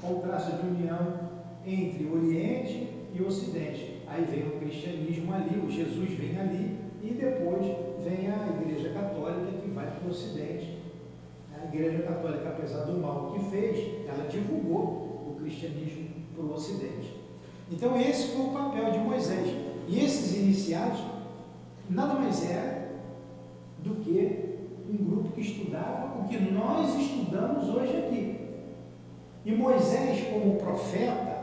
[0.00, 1.28] Com o traço de união
[1.66, 3.98] entre Oriente e Ocidente.
[4.06, 7.66] Aí vem o cristianismo ali, o Jesus vem ali, e depois
[8.02, 10.77] vem a Igreja Católica que vai para o Ocidente.
[11.60, 17.16] A Igreja Católica, apesar do mal que fez, ela divulgou o cristianismo para o Ocidente.
[17.70, 19.48] Então esse foi o papel de Moisés.
[19.88, 21.00] E esses iniciados
[21.88, 22.88] nada mais é
[23.78, 28.38] do que um grupo que estudava o que nós estudamos hoje aqui.
[29.44, 31.38] E Moisés, como profeta,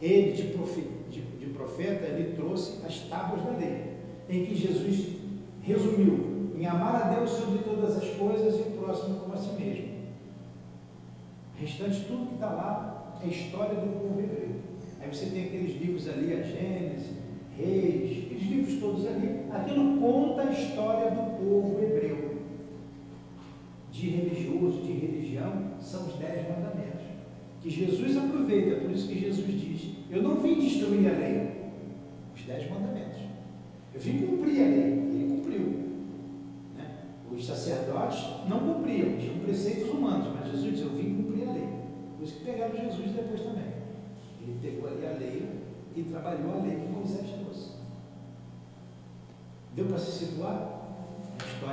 [0.00, 3.94] ele de, profe, de, de profeta, ele trouxe as tábuas da lei,
[4.28, 5.16] em que Jesus
[5.62, 9.52] resumiu em amar a Deus sobre todas as coisas e o próximo como a si
[9.60, 9.88] mesmo.
[11.56, 14.50] O restante, tudo que está lá é história do povo hebreu.
[15.00, 17.12] Aí você tem aqueles livros ali, a Gênesis,
[17.56, 19.40] Reis, aqueles livros todos ali.
[19.52, 22.34] Aquilo conta a história do povo hebreu.
[23.90, 27.04] De religioso, de religião, são os dez mandamentos.
[27.60, 31.50] Que Jesus aproveita, por isso que Jesus diz: Eu não vim destruir a lei,
[32.34, 33.20] os dez mandamentos.
[33.94, 35.03] Eu vim cumprir a lei?
[37.34, 41.68] Os sacerdotes não cumpriam, tinham preceitos humanos, mas Jesus disse: Eu vim cumprir a lei.
[42.16, 43.74] Por isso que pegaram Jesus depois também.
[44.40, 45.48] Ele pegou ali a lei
[45.96, 47.72] e trabalhou a lei que Moisés trouxe.
[49.74, 50.82] Deu para se situar?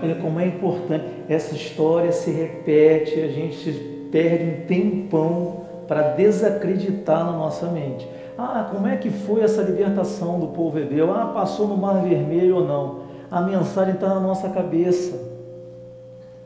[0.02, 1.06] Olha como é importante.
[1.30, 8.08] Essa história se repete, a gente perde um tempão para desacreditar na nossa mente.
[8.38, 11.14] Ah, como é que foi essa libertação do povo hebreu?
[11.14, 13.02] Ah, passou no Mar Vermelho ou não?
[13.30, 15.31] A mensagem está na nossa cabeça.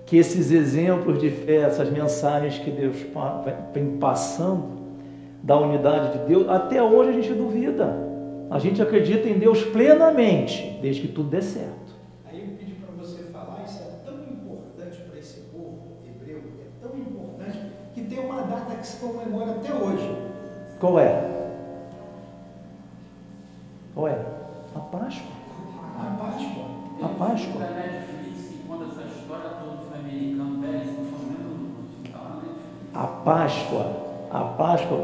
[0.06, 2.96] Que esses exemplos de fé, essas mensagens que Deus
[3.74, 4.86] vem passando,
[5.46, 8.06] da unidade de Deus, até hoje a gente duvida.
[8.50, 11.94] A gente acredita em Deus plenamente, desde que tudo dê certo.
[12.26, 16.88] Aí eu pedi para você falar, isso é tão importante para esse povo hebreu, é
[16.88, 17.60] tão importante,
[17.94, 20.16] que tem uma data que se comemora até hoje.
[20.80, 21.32] Qual é?
[23.94, 24.26] Qual é?
[24.76, 25.32] A Páscoa.
[26.00, 26.66] A Páscoa.
[27.04, 27.08] A Páscoa.
[27.08, 28.16] A Páscoa
[28.68, 29.75] a Páscoa
[34.84, 35.02] para o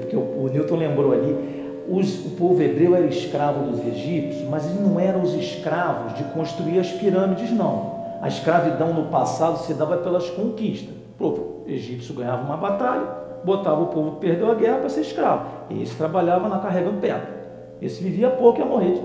[0.00, 4.64] porque o, o Newton lembrou ali, os, o povo hebreu era escravo dos egípcios, mas
[4.66, 7.98] eles não eram os escravos de construir as pirâmides, não.
[8.22, 10.94] A escravidão no passado se dava pelas conquistas.
[11.18, 13.06] O egípcio ganhava uma batalha,
[13.44, 15.46] botava o povo que perdeu a guerra para ser escravo.
[15.70, 17.40] Esse trabalhava na carregando pedra.
[17.80, 19.00] Esse vivia pouco e ia morrer.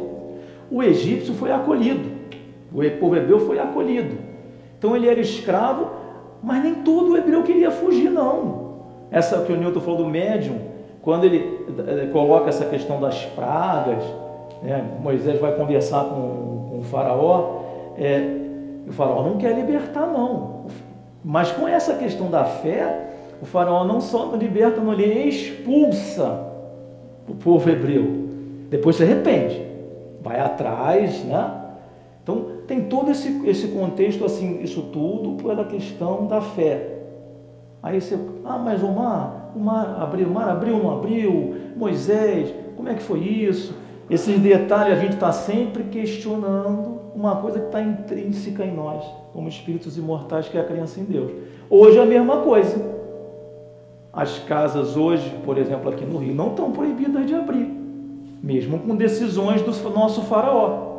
[0.70, 2.10] O egípcio foi acolhido.
[2.72, 4.18] O povo hebreu foi acolhido.
[4.86, 5.88] Então ele era escravo,
[6.44, 8.76] mas nem todo hebreu queria fugir, não.
[9.10, 10.60] Essa que o Newton falou do médium,
[11.02, 14.04] quando ele eh, coloca essa questão das pragas,
[14.62, 17.62] né, Moisés vai conversar com, com o faraó,
[17.98, 18.38] é,
[18.88, 20.68] o faraó não quer libertar não,
[21.24, 23.08] mas com essa questão da fé,
[23.42, 26.46] o faraó não só liberta, não ele expulsa
[27.28, 28.06] o povo hebreu,
[28.70, 29.66] depois se arrepende,
[30.22, 31.62] vai atrás, né?
[32.22, 36.96] Então tem todo esse, esse contexto assim, isso tudo pela questão da fé.
[37.82, 42.52] Aí você, ah, mas o mar, o mar abriu, o mar abriu, não abriu, Moisés,
[42.76, 43.76] como é que foi isso?
[44.10, 49.04] Esses detalhes a gente está sempre questionando uma coisa que está intrínseca em nós,
[49.34, 51.32] como espíritos imortais, que é a crença em Deus.
[51.70, 52.96] Hoje é a mesma coisa.
[54.12, 57.70] As casas hoje, por exemplo, aqui no Rio, não estão proibidas de abrir,
[58.42, 60.95] mesmo com decisões do nosso faraó.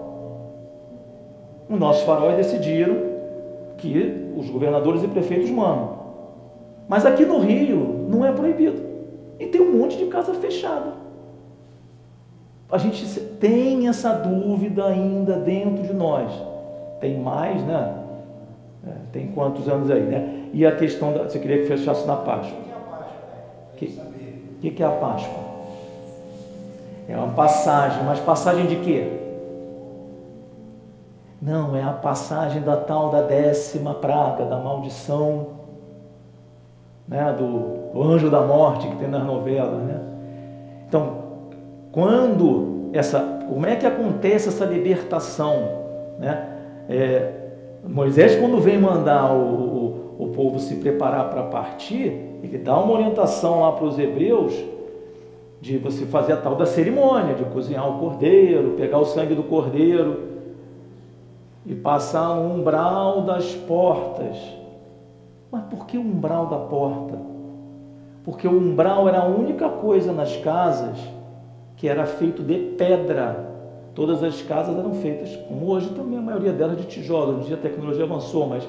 [1.69, 2.97] O nosso faraó decidiram
[3.79, 5.97] que os governadores e prefeitos mandam.
[6.89, 8.81] Mas aqui no Rio não é proibido.
[9.39, 10.95] E tem um monte de casa fechada.
[12.71, 13.05] A gente
[13.41, 16.33] tem essa dúvida ainda dentro de nós.
[17.01, 17.95] Tem mais, né?
[18.87, 20.49] É, tem quantos anos aí, né?
[20.53, 21.25] E a questão da.
[21.25, 22.59] Você queria que fechasse na Páscoa?
[23.73, 24.01] O que,
[24.61, 25.45] que, que é a Páscoa?
[27.09, 29.26] É uma passagem, mas passagem de quê?
[31.47, 35.47] Não, é a passagem da tal da décima praga, da maldição,
[37.07, 40.01] né, do, do anjo da morte que tem nas novelas, né?
[40.89, 41.19] Então,
[41.93, 45.69] quando essa, como é que acontece essa libertação,
[46.19, 46.49] né?
[46.89, 47.33] É,
[47.85, 52.93] Moisés quando vem mandar o, o, o povo se preparar para partir, ele dá uma
[52.93, 54.53] orientação lá para os hebreus
[55.61, 59.45] de você fazer a tal da cerimônia, de cozinhar o cordeiro, pegar o sangue do
[59.45, 60.35] cordeiro
[61.67, 64.37] e passar no umbral das portas.
[65.51, 67.19] Mas por que o umbral da porta?
[68.25, 70.99] Porque o umbral era a única coisa nas casas
[71.77, 73.55] que era feito de pedra.
[73.95, 77.39] Todas as casas eram feitas, como hoje também a maioria delas de tijolo.
[77.39, 78.69] Hoje a tecnologia avançou, mas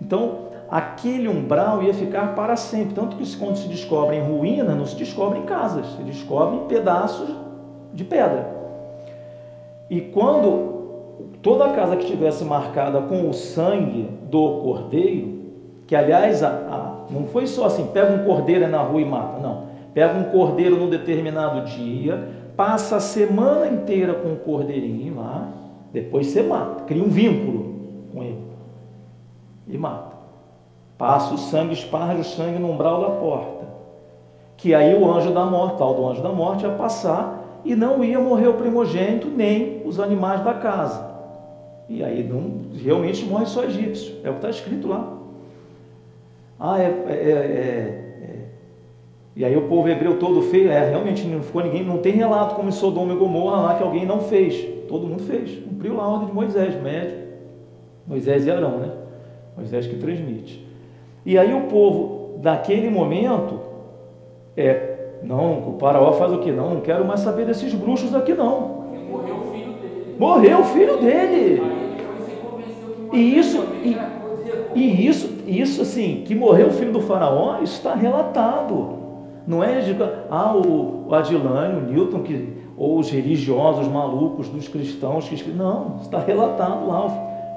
[0.00, 2.94] então aquele umbral ia ficar para sempre.
[2.94, 6.66] Tanto que quando se descobre em ruína, não se descobre em casas, se descobre em
[6.66, 7.28] pedaços
[7.94, 8.54] de pedra.
[9.88, 10.75] E quando
[11.46, 15.44] toda casa que tivesse marcada com o sangue do cordeiro,
[15.86, 19.38] que aliás a, a, não foi só assim, pega um cordeiro na rua e mata,
[19.38, 19.66] não.
[19.94, 25.46] Pega um cordeiro num determinado dia, passa a semana inteira com o cordeirinho lá,
[25.92, 27.76] depois você mata, cria um vínculo
[28.12, 28.42] com ele
[29.68, 30.16] e mata.
[30.98, 33.66] Passa o sangue, esparge o sangue no umbral da porta.
[34.56, 38.02] Que aí o anjo da morte, tal do anjo da morte, ia passar e não
[38.02, 41.05] ia morrer o primogênito nem os animais da casa.
[41.88, 44.16] E aí não, realmente morre só egípcio.
[44.24, 45.16] É o que está escrito lá.
[46.58, 48.38] Ah, é, é, é, é,
[49.36, 50.68] E aí o povo hebreu todo fez.
[50.68, 51.84] É, realmente não ficou ninguém.
[51.84, 54.66] Não tem relato como em Sodoma e Gomorra lá que alguém não fez.
[54.88, 55.58] Todo mundo fez.
[55.58, 57.26] Cumpriu lá a ordem de Moisés, médio.
[58.06, 58.92] Moisés e Arão, né?
[59.56, 60.66] Moisés que transmite.
[61.24, 63.60] E aí o povo, daquele momento,
[64.56, 64.94] é.
[65.22, 66.52] Não, o faraó faz o que?
[66.52, 68.84] Não, não quero mais saber desses bruxos aqui não.
[69.10, 70.16] Morreu o filho dele.
[70.18, 71.75] Morreu o filho dele.
[73.16, 73.96] E isso, e,
[74.78, 78.94] e isso, isso assim, que morreu o filho do faraó, isso está relatado.
[79.46, 79.96] Não é de,
[80.30, 86.18] ah, o, Adilane, o Newton, que, ou os religiosos malucos dos cristãos que não, está
[86.18, 87.08] relatado lá,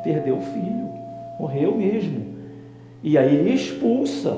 [0.02, 0.90] perdeu o filho,
[1.38, 2.28] morreu mesmo.
[3.04, 4.38] E aí ele expulsa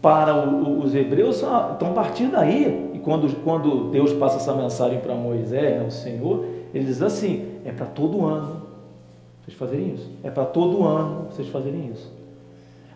[0.00, 5.00] para os hebreus, ah, então a partir daí, e quando, quando Deus passa essa mensagem
[5.00, 8.63] para Moisés, né, o Senhor, ele diz assim: é para todo ano
[9.44, 10.10] vocês fazerem isso.
[10.22, 12.10] É para todo ano vocês fazerem isso.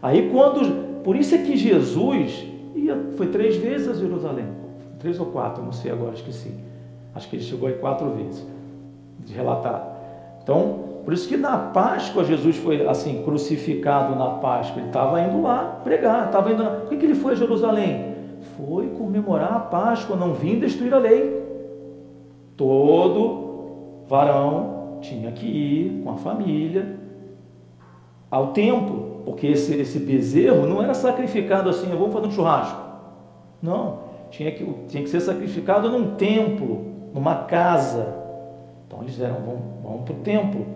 [0.02, 0.88] Aí quando.
[1.02, 2.44] Por isso é que Jesus
[2.74, 4.46] ia, foi três vezes a Jerusalém.
[4.98, 6.52] Três ou quatro, não sei agora, esqueci.
[7.14, 8.46] Acho que ele chegou aí quatro vezes.
[9.20, 9.96] De relatar.
[10.42, 14.80] Então, por isso que na Páscoa Jesus foi assim, crucificado na Páscoa.
[14.80, 16.62] Ele estava indo lá pregar, estava indo.
[16.62, 16.70] Na...
[16.70, 18.14] Por que, que ele foi a Jerusalém?
[18.56, 21.42] Foi comemorar a Páscoa, não vim destruir a lei.
[22.56, 26.96] Todo varão tinha que ir com a família
[28.30, 32.80] ao templo, porque esse, esse bezerro não era sacrificado assim, eu vou fazer um churrasco.
[33.62, 33.98] Não,
[34.30, 38.14] tinha que, tinha que ser sacrificado num templo, numa casa.
[38.86, 40.66] Então eles eram, vão, vão para o templo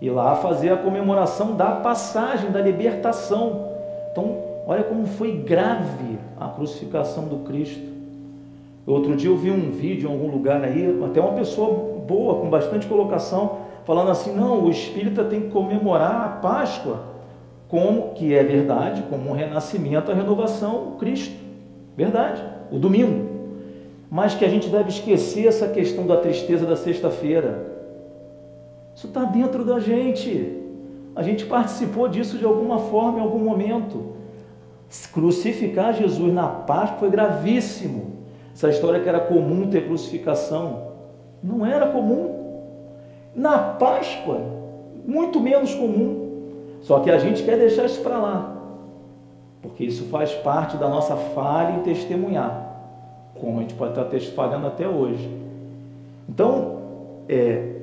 [0.00, 3.68] e lá fazer a comemoração da passagem, da libertação.
[4.12, 7.88] Então, olha como foi grave a crucificação do Cristo.
[8.86, 12.48] Outro dia eu vi um vídeo em algum lugar aí, até uma pessoa boa, com
[12.48, 17.00] bastante colocação, falando assim: não, o espírita tem que comemorar a Páscoa,
[17.68, 21.36] como que é verdade, como um renascimento, a renovação, o Cristo.
[21.94, 22.42] Verdade,
[22.72, 23.28] o domingo.
[24.10, 27.76] Mas que a gente deve esquecer essa questão da tristeza da sexta-feira.
[28.94, 30.56] Isso está dentro da gente.
[31.14, 34.14] A gente participou disso de alguma forma, em algum momento.
[35.12, 38.18] Crucificar Jesus na Páscoa foi gravíssimo.
[38.54, 40.87] Essa história que era comum ter crucificação.
[41.42, 42.34] Não era comum.
[43.34, 44.40] Na Páscoa,
[45.06, 46.28] muito menos comum.
[46.82, 48.56] Só que a gente quer deixar isso para lá.
[49.62, 52.66] Porque isso faz parte da nossa falha em testemunhar.
[53.40, 55.28] Como a gente pode estar falhando até hoje.
[56.28, 56.78] Então,
[57.28, 57.76] é,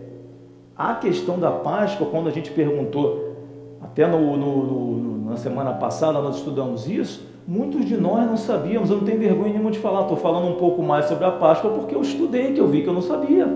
[0.77, 3.35] a questão da Páscoa, quando a gente perguntou,
[3.81, 8.89] até no, no, no, na semana passada nós estudamos isso, muitos de nós não sabíamos,
[8.89, 11.71] eu não tenho vergonha nenhuma de falar, estou falando um pouco mais sobre a Páscoa
[11.71, 13.47] porque eu estudei, que eu vi que eu não sabia.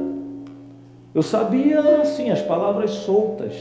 [1.13, 3.55] Eu sabia, assim, as palavras soltas,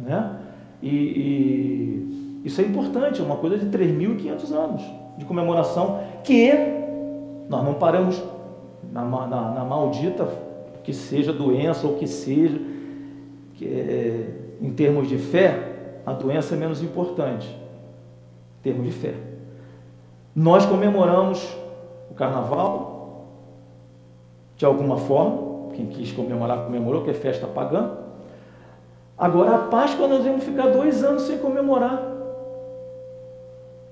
[0.00, 0.36] né?
[0.82, 4.82] E, e isso é importante, é uma coisa de 3.500 anos
[5.18, 6.52] de comemoração que
[7.48, 8.22] nós não paramos
[8.92, 10.28] na, na, na maldita
[10.84, 12.58] que seja doença ou que seja,
[13.56, 17.54] que, é, em termos de fé, a doença é menos importante.
[18.58, 19.14] Em termos de fé.
[20.34, 21.56] Nós comemoramos
[22.10, 22.96] o carnaval
[24.56, 27.92] de alguma forma, quem quis comemorar, comemorou, que é festa pagã.
[29.16, 32.02] Agora a Páscoa nós vamos ficar dois anos sem comemorar,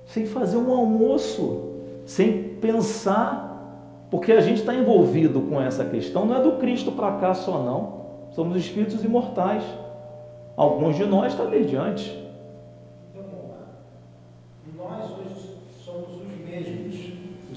[0.05, 1.73] sem fazer um almoço,
[2.05, 3.47] sem pensar
[4.09, 7.59] porque a gente está envolvido com essa questão, não é do Cristo para cá só,
[7.59, 7.97] não.
[8.31, 9.63] Somos espíritos imortais.
[10.55, 12.13] Alguns de nós está desde antes.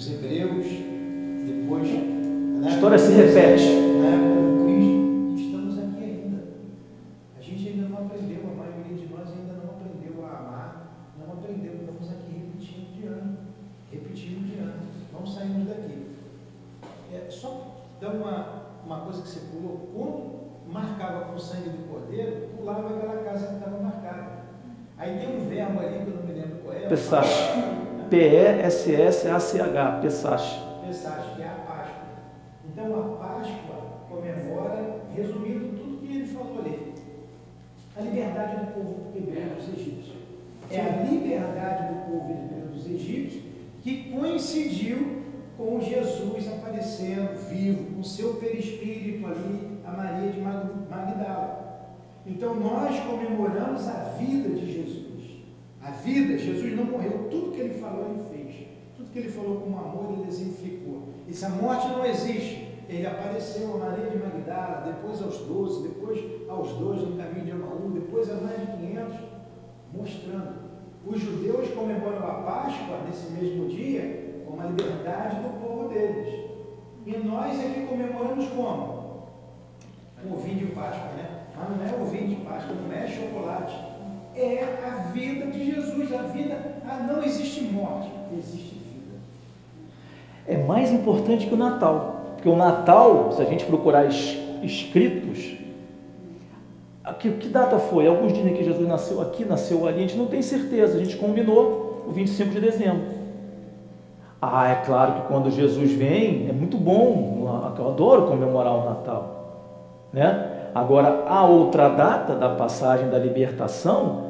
[0.00, 0.64] Os hebreus,
[1.44, 1.86] depois.
[2.64, 3.66] A história se repete.
[4.00, 4.40] Na época
[28.10, 30.00] Pessach.
[30.00, 30.00] P-E-S-S-A-C-H.
[30.02, 32.04] Pessach, que é a Páscoa.
[32.68, 33.76] Então a Páscoa
[34.08, 34.80] comemora,
[35.14, 36.92] resumindo tudo que ele falou ali,
[37.96, 40.16] a liberdade do povo hebreu dos egípcios.
[40.70, 43.44] É a liberdade do povo hebreu dos egípcios
[43.82, 45.20] que coincidiu
[45.56, 51.60] com Jesus aparecendo vivo, com seu perispírito ali, a Maria de Magdala.
[52.26, 54.99] Então nós comemoramos a vida de Jesus.
[55.82, 58.68] A vida, Jesus não morreu, tudo que ele falou, ele fez.
[58.96, 61.04] Tudo que ele falou com amor, ele exemplificou.
[61.28, 62.68] Essa morte não existe.
[62.88, 67.50] Ele apareceu a Maria de Magdala, depois aos doze, depois aos dois no caminho de
[67.52, 69.16] Emaú, depois a mais de 500,
[69.94, 70.70] mostrando.
[71.06, 76.50] Os judeus comemoram a Páscoa nesse mesmo dia como a liberdade do povo deles.
[77.06, 79.00] E nós aqui comemoramos como?
[80.24, 81.46] O vinho de Páscoa, né?
[81.56, 83.89] Mas não é o vinho de Páscoa, não é chocolate.
[84.40, 86.12] É a vida de Jesus.
[86.12, 86.56] A vida,
[86.88, 89.18] ah, não existe morte, existe vida.
[90.46, 92.34] É mais importante que o Natal.
[92.34, 94.06] Porque o Natal, se a gente procurar
[94.62, 95.60] escritos,
[97.20, 98.06] que, que data foi?
[98.06, 100.96] Alguns dizem que Jesus nasceu aqui, nasceu ali, a gente não tem certeza.
[100.96, 103.20] A gente combinou o 25 de dezembro.
[104.40, 107.44] Ah, é claro que quando Jesus vem, é muito bom,
[107.78, 110.08] eu adoro comemorar o Natal.
[110.12, 110.70] Né?
[110.74, 114.29] Agora, a outra data da passagem da libertação,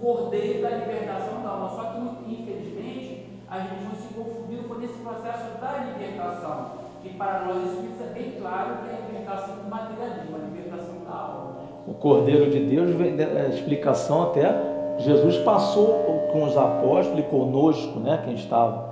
[0.00, 1.70] Cordeiro da libertação da alma.
[1.70, 6.80] Só que, infelizmente, a gente não se confundiu foi nesse processo da libertação.
[7.02, 10.94] Que para nós espíritos é bem claro que é a libertação do materialismo, a libertação
[11.04, 11.56] da alma.
[11.86, 14.54] O Cordeiro de Deus, a explicação até,
[14.98, 18.90] Jesus passou com os apóstolos e conosco, né, quem estava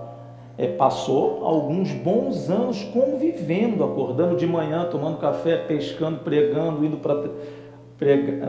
[0.58, 7.14] é, passou alguns bons anos convivendo, acordando de manhã, tomando café, pescando, pregando, indo para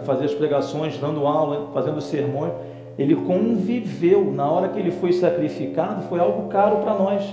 [0.04, 2.54] fazer as pregações, dando aula, fazendo sermões.
[2.97, 4.32] Ele conviveu.
[4.32, 7.24] Na hora que ele foi sacrificado, foi algo caro para nós.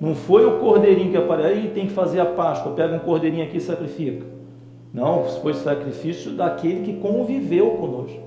[0.00, 3.44] Não foi o cordeirinho que apareceu, aí tem que fazer a Páscoa, pega um cordeirinho
[3.44, 4.26] aqui e sacrifica.
[4.92, 8.20] Não, foi sacrifício daquele que conviveu conosco.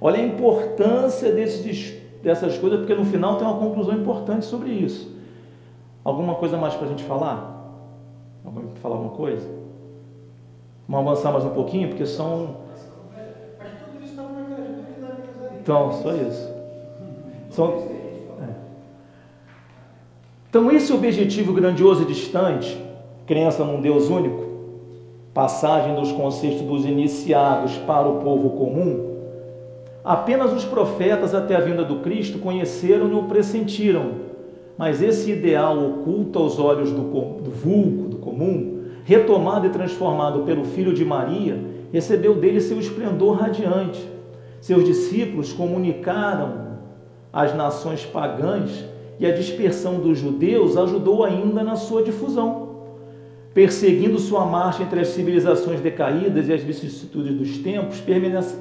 [0.00, 5.10] Olha a importância desses dessas coisas, porque no final tem uma conclusão importante sobre isso.
[6.04, 7.78] Alguma coisa mais para a gente falar?
[8.44, 9.59] Vamos falar alguma coisa?
[10.90, 12.56] Vamos avançar mais um pouquinho, porque são.
[15.60, 16.52] Então, só isso.
[17.50, 17.68] São...
[18.42, 18.48] É.
[20.48, 22.76] Então, esse objetivo grandioso e distante,
[23.24, 24.44] crença num Deus único,
[25.32, 29.10] passagem dos conceitos dos iniciados para o povo comum,
[30.02, 34.12] Apenas os profetas até a vinda do Cristo conheceram e o pressentiram,
[34.78, 40.64] mas esse ideal oculto aos olhos do, do vulgo, do comum, retomado e transformado pelo
[40.64, 41.58] Filho de Maria,
[41.92, 44.08] recebeu dele seu esplendor radiante.
[44.60, 46.78] Seus discípulos comunicaram
[47.32, 48.84] às nações pagãs
[49.18, 52.68] e a dispersão dos judeus ajudou ainda na sua difusão.
[53.52, 58.00] perseguindo sua marcha entre as civilizações decaídas e as vicissitudes dos tempos,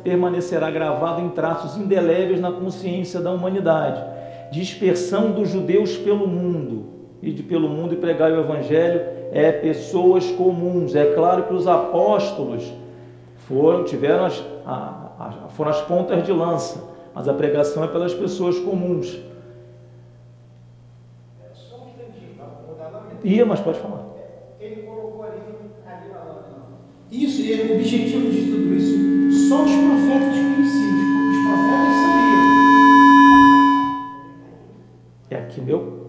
[0.03, 4.03] permanecerá gravado em traços indeléveis na consciência da humanidade.
[4.51, 6.85] Dispersão dos judeus pelo mundo,
[7.21, 10.95] e de pelo mundo e pregar o evangelho é pessoas comuns.
[10.95, 12.71] É claro que os apóstolos
[13.37, 18.13] foram tiveram as, a, a, foram as pontas de lança, mas a pregação é pelas
[18.13, 19.19] pessoas comuns.
[21.41, 24.05] É um Ia, mas pode falar.
[24.59, 25.41] Ele colocou ali,
[25.85, 26.63] ali na lâmina.
[27.11, 30.99] Isso, e o objetivo de tudo isso, só os profetas conheciam,
[31.31, 32.49] os profetas sabiam.
[35.31, 35.99] É aqui meu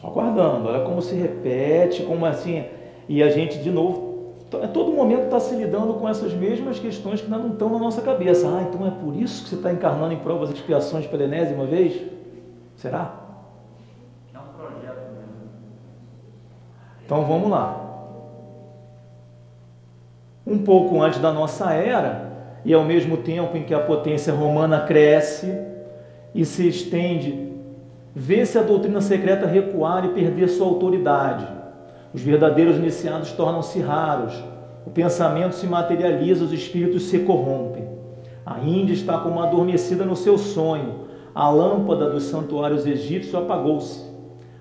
[0.00, 0.68] Só aguardando.
[0.68, 2.64] Olha como se repete, como assim.
[3.06, 4.32] E a gente, de novo,
[4.62, 7.78] a todo momento está se lidando com essas mesmas questões que ainda não estão na
[7.78, 8.48] nossa cabeça.
[8.48, 11.66] Ah, então é por isso que você está encarnando em provas e expiações pela enésima
[11.66, 12.00] vez?
[12.76, 13.14] Será?
[14.34, 15.50] É um projeto mesmo.
[17.04, 17.82] Então vamos lá.
[20.46, 22.32] Um pouco antes da nossa era,
[22.64, 25.52] e ao mesmo tempo em que a potência romana cresce
[26.34, 27.55] e se estende
[28.18, 31.46] Vê-se a doutrina secreta recuar e perder sua autoridade.
[32.14, 34.42] Os verdadeiros iniciados tornam-se raros.
[34.86, 37.86] O pensamento se materializa, os espíritos se corrompem.
[38.46, 41.00] A Índia está como adormecida no seu sonho.
[41.34, 44.06] A lâmpada dos santuários egípcios apagou-se.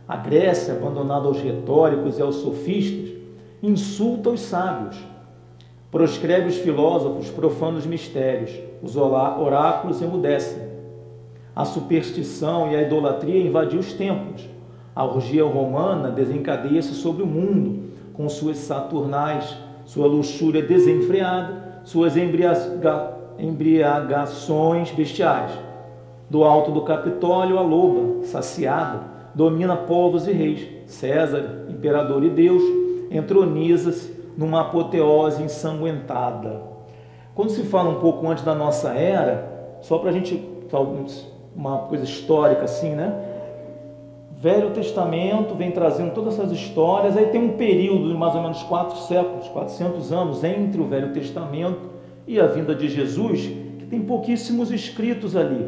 [0.05, 3.15] A Grécia, abandonada aos retóricos e aos sofistas,
[3.63, 4.97] insulta os sábios.
[5.89, 8.51] Proscreve os filósofos, profana os mistérios.
[8.83, 10.64] Os oráculos emudecem.
[11.55, 14.49] A superstição e a idolatria invadiu os templos.
[14.93, 23.13] A orgia romana desencadeia-se sobre o mundo, com suas saturnais, sua luxúria desenfreada, suas embriaga,
[23.39, 25.51] embriagações bestiais.
[26.29, 29.03] Do alto do Capitólio, a loba, saciada,
[29.33, 30.67] domina povos e reis.
[30.87, 32.63] César, imperador e Deus,
[33.09, 36.61] entroniza-se numa apoteose ensanguentada.
[37.33, 40.35] Quando se fala um pouco antes da nossa era, só para a gente
[41.55, 43.13] uma coisa histórica assim, né?
[44.37, 48.61] Velho Testamento vem trazendo todas essas histórias, aí tem um período de mais ou menos
[48.63, 51.89] quatro séculos, 400 anos entre o Velho Testamento
[52.27, 53.41] e a vinda de Jesus,
[53.79, 55.65] que tem pouquíssimos escritos ali.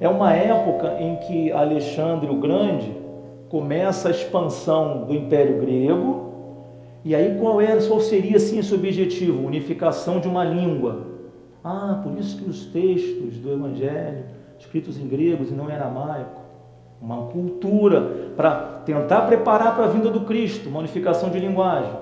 [0.00, 2.92] É uma época em que Alexandre o Grande
[3.48, 6.32] começa a expansão do Império Grego,
[7.04, 9.46] e aí qual era, qual seria assim esse objetivo?
[9.46, 11.08] Unificação de uma língua.
[11.62, 14.33] Ah, por isso que os textos do Evangelho
[14.64, 16.42] escritos em gregos e não em aramaico.
[17.00, 21.92] Uma cultura para tentar preparar para a vinda do Cristo, uma unificação de linguagem.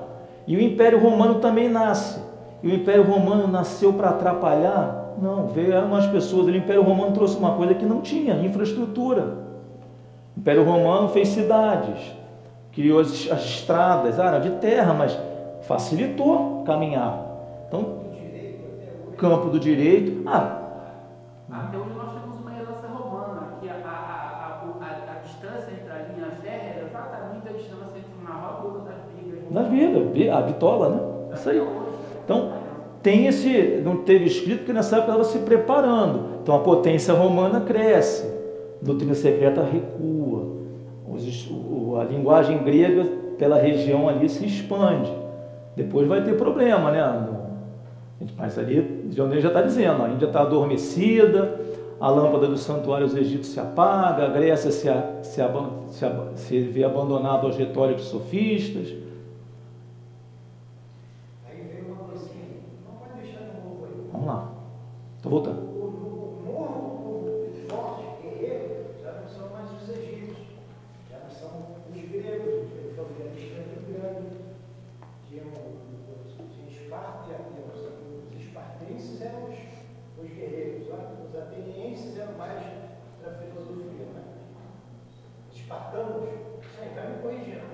[0.46, 2.20] E o Império Romano também nasce.
[2.62, 5.16] E o Império Romano nasceu para atrapalhar?
[5.20, 6.46] Não, vieram umas pessoas.
[6.46, 9.38] O Império Romano trouxe uma coisa que não tinha: infraestrutura.
[10.36, 12.00] O Império Romano fez cidades,
[12.72, 15.18] criou as, as estradas, ah, era de terra, mas
[15.62, 17.20] facilitou caminhar.
[17.68, 18.02] Então,
[19.18, 20.22] campo do direito.
[20.26, 20.61] Ah,
[29.52, 31.00] Das vigas, a bitola, né?
[31.34, 31.62] Isso aí.
[32.24, 32.52] Então,
[33.02, 36.32] tem esse, não teve escrito que nessa época estava se preparando.
[36.42, 38.26] Então a potência romana cresce,
[38.80, 40.52] a doutrina secreta recua,
[42.00, 43.04] a linguagem grega
[43.38, 45.12] pela região ali se expande.
[45.76, 47.28] Depois vai ter problema, né?
[48.36, 51.60] Mas ali, Dionísio já está dizendo, a Índia está adormecida,
[52.00, 54.88] a lâmpada dos santuários egípcios se apaga, a Grécia se,
[55.22, 55.42] se,
[55.88, 58.94] se, se vê abandonada aos retóricos sofistas.
[61.48, 62.44] Aí veio uma coisinha,
[62.84, 64.08] não pode deixar de novo aí.
[64.12, 64.52] Vamos lá.
[65.22, 65.60] Estou voltando.
[65.60, 70.48] O morro forte, guerreiro, já não são mais os egípcios,
[71.08, 74.36] já não são os gregos, ele falou que era Alexandre Grande,
[75.28, 77.36] tinha os Esparta,
[78.34, 79.58] os espartenses eram os,
[80.18, 82.60] os guerreiros, os atenienses eram mais
[83.22, 84.24] da filosofia, né?
[85.52, 87.70] Os espartanos, isso aí, vai me corrigindo.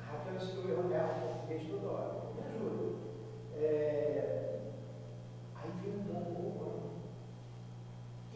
[0.00, 2.96] Raquel escreveu errado em português toda hora, me ajuda.
[3.54, 4.36] É,
[5.66, 6.90] Aí vem um povo romano.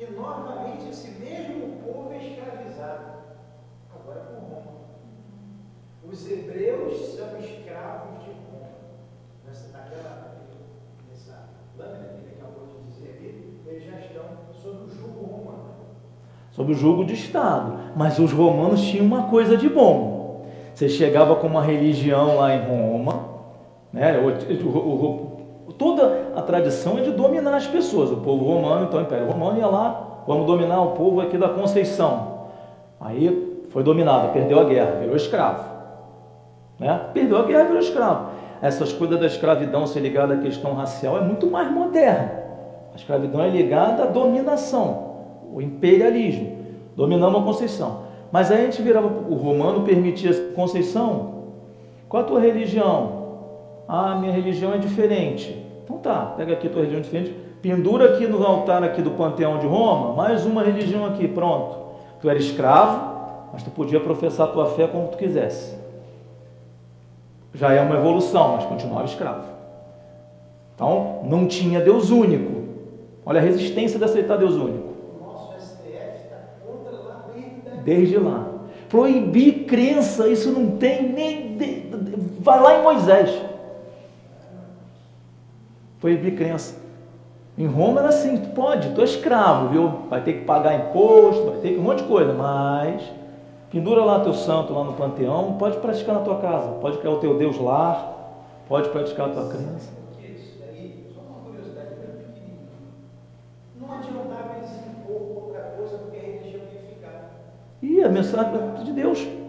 [0.01, 3.21] E novamente esse mesmo povo é escravizado.
[3.95, 4.73] Agora com Roma.
[6.11, 8.71] Os hebreus são escravos de Roma.
[9.47, 10.39] Nessa, naquela,
[11.07, 14.25] nessa lâmina que ele acabou de dizer ali, eles já estão
[14.55, 15.75] sob o jugo romano.
[16.51, 17.93] Sob o jugo de Estado.
[17.95, 20.47] Mas os romanos tinham uma coisa de bom.
[20.75, 23.29] Você chegava com uma religião lá em Roma,
[23.93, 24.19] né?
[24.19, 24.29] o,
[24.67, 25.30] o, o
[25.73, 28.11] toda a tradição é de dominar as pessoas.
[28.11, 31.49] O povo romano, então o Império Romano ia lá, vamos dominar o povo aqui da
[31.49, 32.41] Conceição.
[33.01, 35.65] Aí foi dominado, perdeu a guerra, virou escravo.
[36.79, 37.01] Né?
[37.13, 38.31] Perdeu a guerra, virou escravo.
[38.63, 42.33] Essas coisas da escravidão ser ligada à questão racial é muito mais moderna.
[42.93, 45.15] A escravidão é ligada à dominação,
[45.53, 46.59] o imperialismo.
[46.97, 48.03] Dominamos a Conceição.
[48.33, 51.41] Mas aí a gente virava, o romano permitia Conceição,
[52.09, 53.20] qual a tua religião?
[53.93, 55.67] Ah, minha religião é diferente.
[55.83, 59.67] Então tá, pega aqui tua religião diferente, pendura aqui no altar aqui do Panteão de
[59.67, 61.77] Roma, mais uma religião aqui, pronto.
[62.21, 65.77] Tu era escravo, mas tu podia professar tua fé como tu quisesse.
[67.53, 69.49] Já é uma evolução, mas continuava escravo.
[70.77, 72.63] Então, não tinha Deus único.
[73.27, 74.89] Olha a resistência de aceitar Deus único.
[77.83, 78.47] Desde lá.
[78.89, 81.59] Proibir crença, isso não tem nem.
[82.39, 83.50] Vai lá em Moisés
[86.01, 86.81] proibir crença.
[87.59, 89.89] Em Roma era assim, tu pode, tu é escravo, viu?
[90.09, 93.03] Vai ter que pagar imposto, vai ter que um monte de coisa, mas
[93.71, 97.19] pendura lá teu santo lá no panteão, pode praticar na tua casa, pode criar o
[97.19, 98.15] teu Deus lá,
[98.67, 99.93] pode praticar a tua crença.
[101.15, 101.91] Só uma curiosidade
[103.79, 107.31] Não adiantava eles impor outra coisa porque a religião ia ficar.
[107.83, 109.40] E a mensagem de Deus.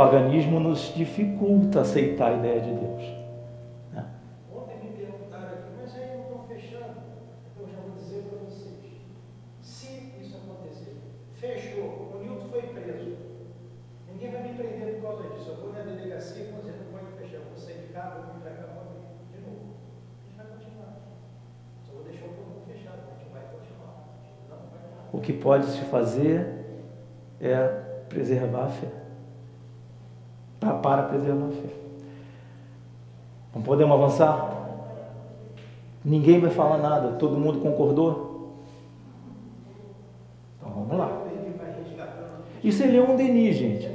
[0.00, 3.02] Paganismo nos dificulta aceitar a ideia de Deus.
[3.92, 4.02] Né?
[4.50, 6.96] Ontem me perguntaram aqui, mas aí não estão fechando.
[7.60, 8.96] Eu já vou dizer para vocês.
[9.60, 10.96] Se isso acontecer,
[11.34, 13.14] fechou, o Nilton foi preso.
[14.10, 15.50] Ninguém vai me prender por causa disso.
[15.50, 17.36] Eu vou na delegacia e vou dizer, não pode fechar.
[17.36, 19.76] Eu vou sair de cá, vou vir para cá, vou vir de novo.
[20.16, 20.96] A gente vai continuar.
[21.84, 24.16] Só vou deixar o povo fechado, a gente vai continuar.
[24.48, 24.80] Não vai
[25.12, 26.56] o que pode se fazer
[27.38, 27.68] é
[28.08, 28.99] preservar a fé
[30.80, 31.74] para, preservar a fé.
[33.54, 34.50] Não podemos avançar?
[36.04, 38.54] Ninguém vai falar nada, todo mundo concordou?
[40.58, 41.10] Então vamos lá.
[42.62, 43.88] Isso é Leon Denis, gente.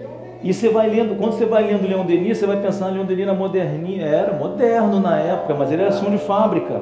[0.44, 3.26] E você vai lendo, quando você vai lendo Leon Denis, você vai pensar Leon Denis
[3.26, 6.82] na moderninha, era moderno na época, mas ele era chão de fábrica.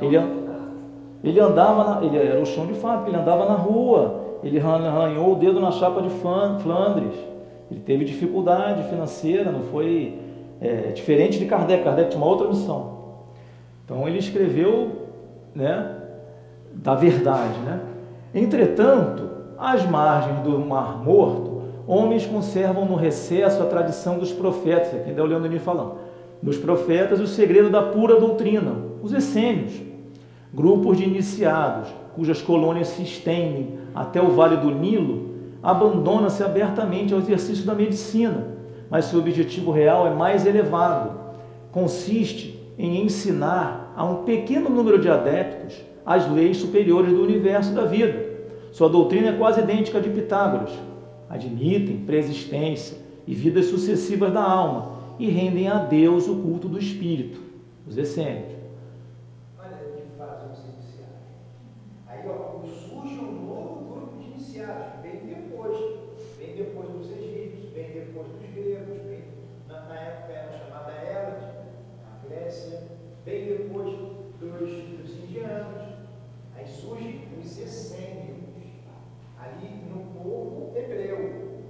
[0.00, 0.18] Ele,
[1.24, 5.32] ele andava, na, ele era o chão de fábrica, ele andava na rua, ele arranhou
[5.32, 7.14] o dedo na chapa de Flandres.
[7.70, 10.18] Ele teve dificuldade financeira, não foi
[10.60, 11.84] é, diferente de Kardec.
[11.84, 12.98] Kardec tinha uma outra missão.
[13.84, 14.90] Então ele escreveu,
[15.54, 15.96] né,
[16.74, 17.80] da verdade, né?
[18.34, 25.10] Entretanto, às margens do Mar Morto, homens conservam no recesso a tradição dos profetas, aqui
[25.10, 25.96] ainda é o Leandro falando,
[26.42, 29.72] dos profetas o segredo da pura doutrina, os essênios,
[30.52, 35.27] grupos de iniciados, cujas colônias se estendem até o Vale do Nilo,
[35.62, 38.46] abandona-se abertamente ao exercício da medicina,
[38.90, 41.18] mas seu objetivo real é mais elevado.
[41.72, 45.74] Consiste em ensinar a um pequeno número de adeptos
[46.06, 48.26] as leis superiores do universo da vida.
[48.72, 50.70] Sua doutrina é quase idêntica à de Pitágoras.
[51.28, 52.96] Admitem preexistência
[53.26, 57.40] e vidas sucessivas da alma e rendem a Deus o culto do espírito,
[57.86, 58.57] os essênios.
[79.66, 81.62] no povo hebreu,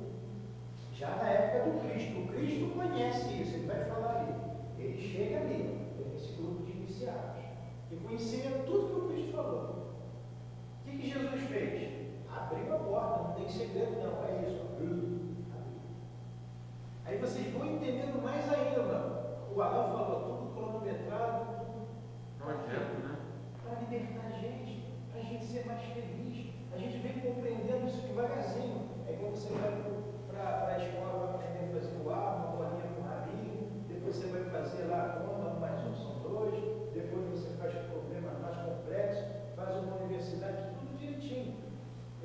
[0.93, 2.19] já na época do Cristo.
[2.19, 4.35] O Cristo conhece isso, ele vai falar ali.
[4.79, 7.43] Ele chega ali, esse grupo de iniciados,
[7.91, 9.89] e conhecia tudo que o Cristo falou.
[10.81, 12.09] O que, que Jesus fez?
[12.31, 15.19] Abriu a porta, não tem segredo, não, é isso, abriu.
[17.09, 19.19] Aí vocês vão entendendo mais ainda.
[19.51, 21.47] O Arão falou tudo cronometrado.
[22.39, 23.17] Não adianta, é né?
[23.65, 26.53] Para libertar a gente, para a gente ser mais feliz.
[26.71, 27.78] A gente vem compreendendo
[28.19, 28.89] devagarzinho.
[29.07, 29.81] É igual você vai
[30.29, 34.45] para a escola, aprender a fazer o ar, uma bolinha com rabinho, depois você vai
[34.51, 36.55] fazer lá a conta, mais um são dois,
[36.93, 41.57] depois você faz problemas mais complexos, faz uma universidade, tudo direitinho.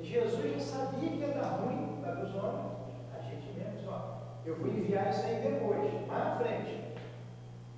[0.00, 2.72] Jesus já sabia que ia dar ruim para os homens,
[3.16, 4.14] a gente mesmo, ó.
[4.44, 6.84] Eu vou enviar isso aí depois, lá na frente.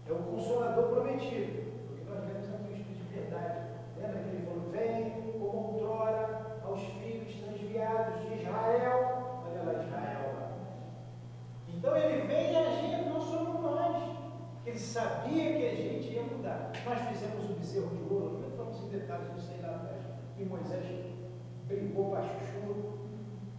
[0.08, 1.66] É o consolador prometido.
[1.86, 3.58] Porque nós vemos aqui o Espírito de verdade.
[3.96, 9.42] Lembra que ele falou, vem como outrora aos filhos transviados de Israel.
[9.46, 10.52] Olha lá Israel lá.
[11.68, 14.16] Então ele vem e a gente não somos nós.
[14.64, 16.72] Ele sabia que a gente ia mudar.
[16.84, 20.02] Nós fizemos o bezerro de ouro, não estamos em detalhes, não sei lá atrás.
[20.39, 20.84] E Moisés
[21.66, 22.97] brincou com a chuchu.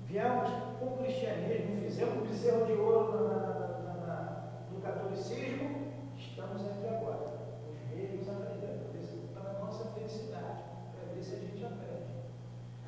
[0.05, 0.49] Viemos
[0.79, 6.87] com o cristianismo, fizemos o bezerro de ouro na, na, na, no catolicismo, estamos aqui
[6.87, 7.25] agora.
[7.67, 8.87] Os meios aprendendo,
[9.33, 10.61] para a nossa felicidade,
[10.95, 12.05] para ver se a gente aprende.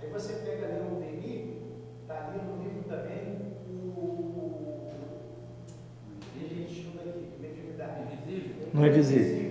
[0.02, 1.58] Aí você pega ali o Denis,
[2.02, 4.92] está ali no livro também, o, o,
[6.36, 8.14] a gente estuda aqui, mediunidade.
[8.14, 8.68] Invisível?
[8.74, 9.49] Não é visível.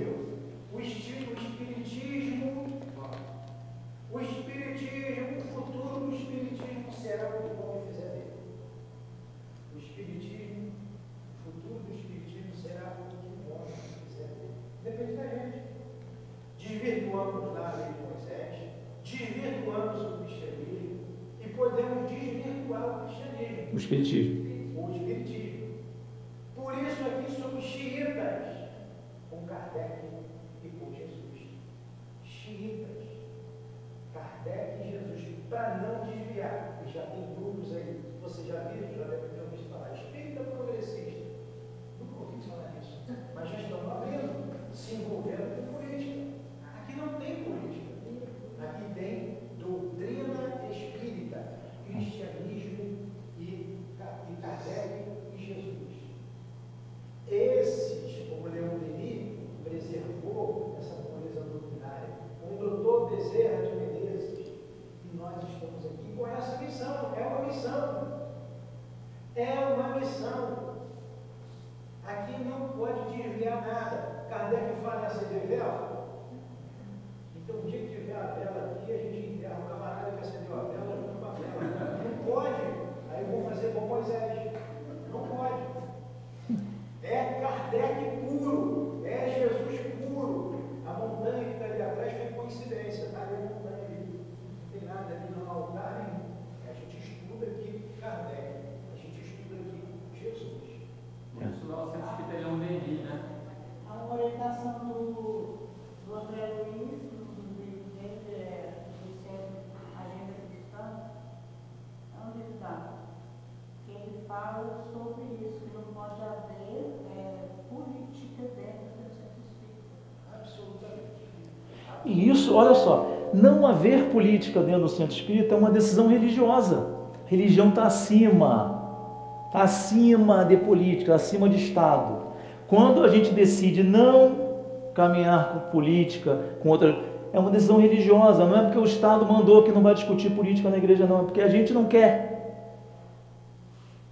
[122.19, 126.97] E isso, olha só, não haver política dentro do centro espírita é uma decisão religiosa.
[127.25, 132.27] A religião está acima, está acima de política, acima de Estado.
[132.67, 134.49] Quando a gente decide não
[134.95, 136.99] caminhar com política, com outra,
[137.33, 138.45] é uma decisão religiosa.
[138.45, 141.23] Não é porque o Estado mandou que não vai discutir política na igreja, não, é
[141.23, 142.75] porque a gente não quer.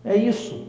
[0.04, 0.64] É isso.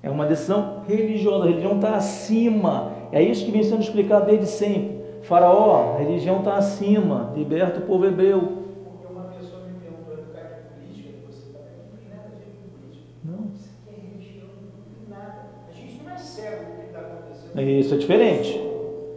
[0.00, 1.42] É uma decisão religiosa.
[1.42, 2.92] A religião está acima.
[3.10, 4.95] É isso que vem sendo explicado desde sempre.
[5.26, 7.32] Faraó, a religião está acima.
[7.34, 8.40] Liberta o povo hebreu.
[8.84, 13.10] Porque uma pessoa me perguntou política, você também não tem nada a ver com política.
[13.24, 13.50] Não.
[13.52, 15.46] Isso aqui é religião, não tem nada.
[15.68, 17.60] A gente não é cego do que está acontecendo.
[17.60, 18.50] Isso é diferente.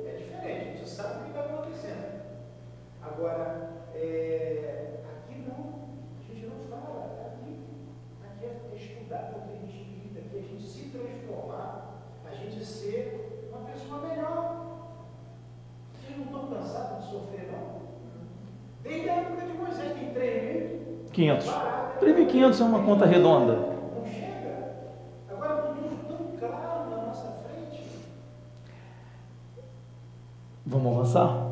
[0.06, 2.06] É diferente, a gente sabe o que está acontecendo.
[3.04, 7.34] Agora, é, aqui não, a gente não fala.
[7.34, 7.60] Aqui,
[8.24, 13.46] aqui é estudar a doutrina espírita, aqui é a gente se transformar, a gente ser
[13.52, 14.70] uma pessoa melhor.
[15.94, 17.80] Vocês não estão cansados de sofrer, não?
[18.82, 20.80] Desde a época de Moisés, tem 3 mil.
[21.12, 21.46] 500.
[22.40, 23.60] 3.500 é uma conta redonda.
[30.66, 31.48] Vamos avançar?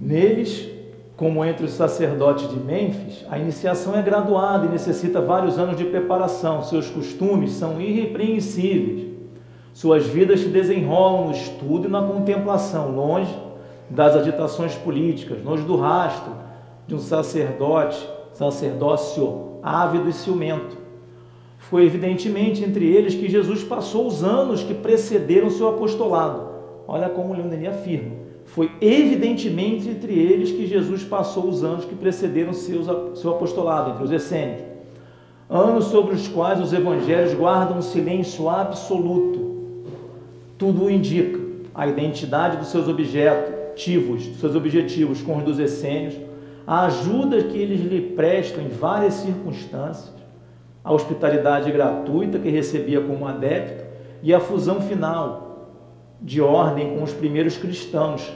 [0.00, 0.68] Neles,
[1.16, 5.84] como entre os sacerdotes de Mênfis, a iniciação é graduada e necessita vários anos de
[5.84, 6.62] preparação.
[6.62, 9.10] Seus costumes são irrepreensíveis.
[9.74, 13.34] Suas vidas se desenrolam no estudo e na contemplação, longe
[13.88, 16.32] das agitações políticas, longe do rastro
[16.86, 18.08] de um sacerdote,
[18.40, 20.78] sacerdócio ávido e ciumento.
[21.58, 26.48] Foi evidentemente entre eles que Jesus passou os anos que precederam seu apostolado.
[26.88, 28.12] Olha como Leon Denis afirma.
[28.46, 32.86] Foi evidentemente entre eles que Jesus passou os anos que precederam seus,
[33.18, 34.62] seu apostolado, entre os essênios.
[35.48, 39.84] Anos sobre os quais os evangelhos guardam um silêncio absoluto.
[40.56, 41.38] Tudo o indica.
[41.74, 46.14] A identidade dos seus objetivos, dos seus objetivos com os dos essênios,
[46.70, 50.14] a ajuda que eles lhe prestam em várias circunstâncias,
[50.84, 53.82] a hospitalidade gratuita que recebia como adepto
[54.22, 55.66] e a fusão final
[56.22, 58.32] de ordem com os primeiros cristãos,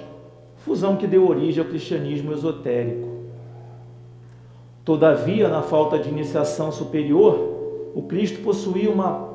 [0.57, 3.09] fusão que deu origem ao cristianismo esotérico.
[4.85, 9.29] Todavia, na falta de iniciação superior, o Cristo possuía uma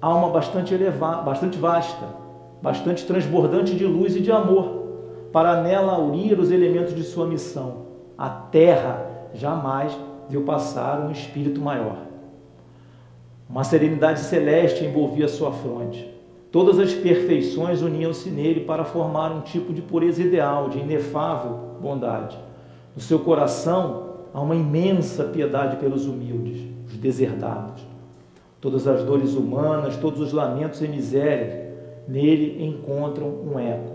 [0.00, 2.06] alma bastante elevada, bastante vasta,
[2.62, 4.84] bastante transbordante de luz e de amor,
[5.32, 7.92] para nela unir os elementos de sua missão.
[8.16, 9.96] A terra jamais
[10.28, 11.98] viu passar um espírito maior.
[13.48, 16.12] Uma serenidade celeste envolvia sua fronte.
[16.50, 22.38] Todas as perfeições uniam-se nele para formar um tipo de pureza ideal, de inefável bondade.
[22.94, 27.84] No seu coração há uma imensa piedade pelos humildes, os deserdados.
[28.60, 31.52] Todas as dores humanas, todos os lamentos e misérias,
[32.06, 33.93] nele encontram um eco.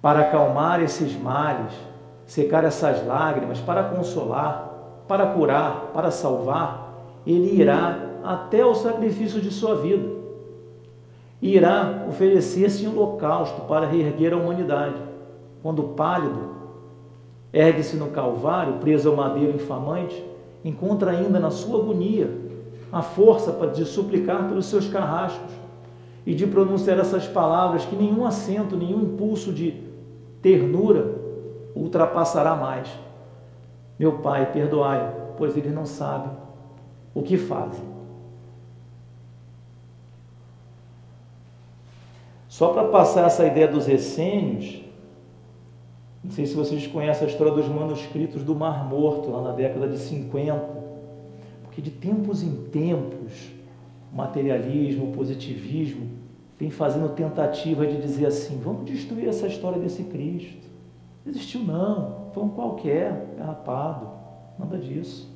[0.00, 1.72] Para acalmar esses males,
[2.24, 6.94] secar essas lágrimas, para consolar, para curar, para salvar,
[7.26, 10.18] ele irá até o sacrifício de sua vida.
[11.40, 15.00] Irá oferecer-se em holocausto para reerguer a humanidade.
[15.62, 16.56] Quando pálido,
[17.52, 20.24] ergue-se no Calvário, preso ao madeiro infamante,
[20.64, 22.30] encontra ainda na sua agonia
[22.92, 25.52] a força para de suplicar pelos seus carrascos
[26.26, 29.87] e de pronunciar essas palavras que nenhum acento, nenhum impulso de
[30.42, 31.18] ternura
[31.74, 32.88] ultrapassará mais.
[33.98, 36.30] Meu Pai, perdoai, pois eles não sabem
[37.14, 37.84] o que fazem.
[42.48, 44.82] Só para passar essa ideia dos essênios,
[46.22, 49.86] não sei se vocês conhecem a história dos manuscritos do Mar Morto, lá na década
[49.88, 50.54] de 50,
[51.62, 53.52] porque de tempos em tempos,
[54.12, 56.10] materialismo, positivismo,
[56.58, 60.66] vem fazendo tentativa de dizer assim: vamos destruir essa história desse Cristo.
[61.24, 64.08] Não existiu, não, foi um qualquer, garrapado.
[64.58, 65.30] Nada disso.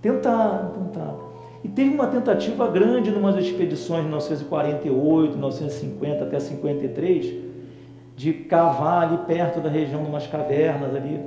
[0.00, 1.32] Tentaram, tentaram.
[1.62, 7.34] E teve uma tentativa grande em umas expedições de 1948, 1950 até 53,
[8.16, 11.20] de cavar ali perto da região de umas cavernas ali,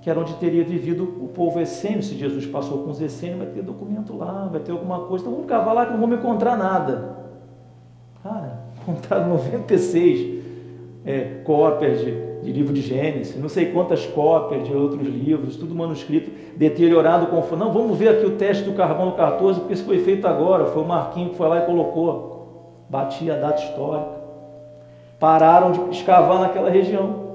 [0.00, 2.02] que era onde teria vivido o povo essênio.
[2.02, 5.24] Se Jesus passou com os essênios, vai ter documento lá, vai ter alguma coisa.
[5.24, 7.16] Então vamos cavar lá que não vamos encontrar nada.
[8.22, 10.44] Cara, encontraram 96
[11.04, 15.74] é, cópias de de livro de Gênesis, não sei quantas cópias de outros livros, tudo
[15.74, 19.98] manuscrito, deteriorado com não, vamos ver aqui o teste do carbono 14, porque isso foi
[19.98, 24.16] feito agora, foi o Marquinho que foi lá e colocou, batia a data histórica.
[25.18, 27.26] Pararam de escavar naquela região.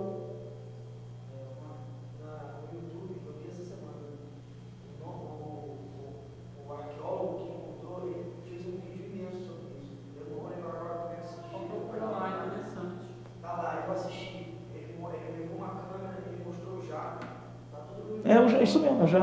[18.62, 19.18] É isso mesmo, já.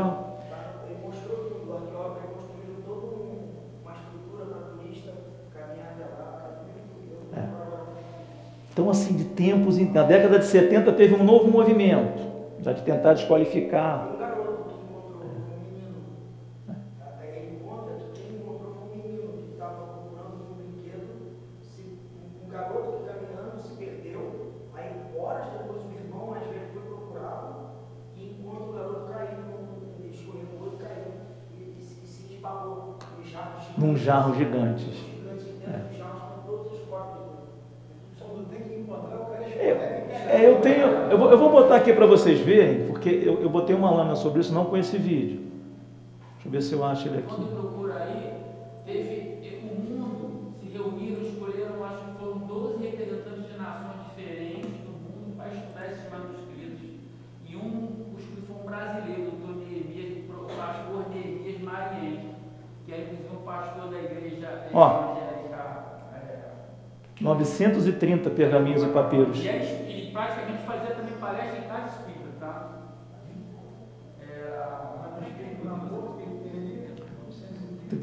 [0.85, 3.07] Ele mostrou tudo, aqui ó, ele construiu toda
[3.83, 5.13] uma estrutura para turista
[5.55, 6.57] caminhar lá,
[7.37, 7.49] é.
[8.73, 9.27] Então, assim, de
[9.77, 12.23] tempos, na década de 70 teve um novo movimento,
[12.63, 14.09] já de tentar desqualificar
[33.77, 34.87] num jarro gigantes.
[35.67, 35.99] É.
[40.31, 43.49] É, eu tenho, eu vou, eu vou botar aqui para vocês verem, porque eu, eu
[43.49, 45.41] botei uma lâmina sobre isso, não com esse vídeo.
[46.35, 47.35] Deixa eu ver se eu acho ele aqui.
[47.35, 48.35] Quando procura aí,
[48.85, 54.93] teve o mundo se reuniram, escolheram, acho que foram 12 representantes de nações diferentes do
[54.93, 56.81] mundo para estudar esses manuscritos.
[57.49, 57.89] E um,
[58.47, 62.29] foi um brasileiro, o Neemias, o pastor Neemias Mariente
[62.85, 65.17] que é inclusive um pastor da igreja Ó,
[66.15, 66.39] é,
[67.21, 69.45] 930 pergaminhos e papiros.
[69.45, 69.49] E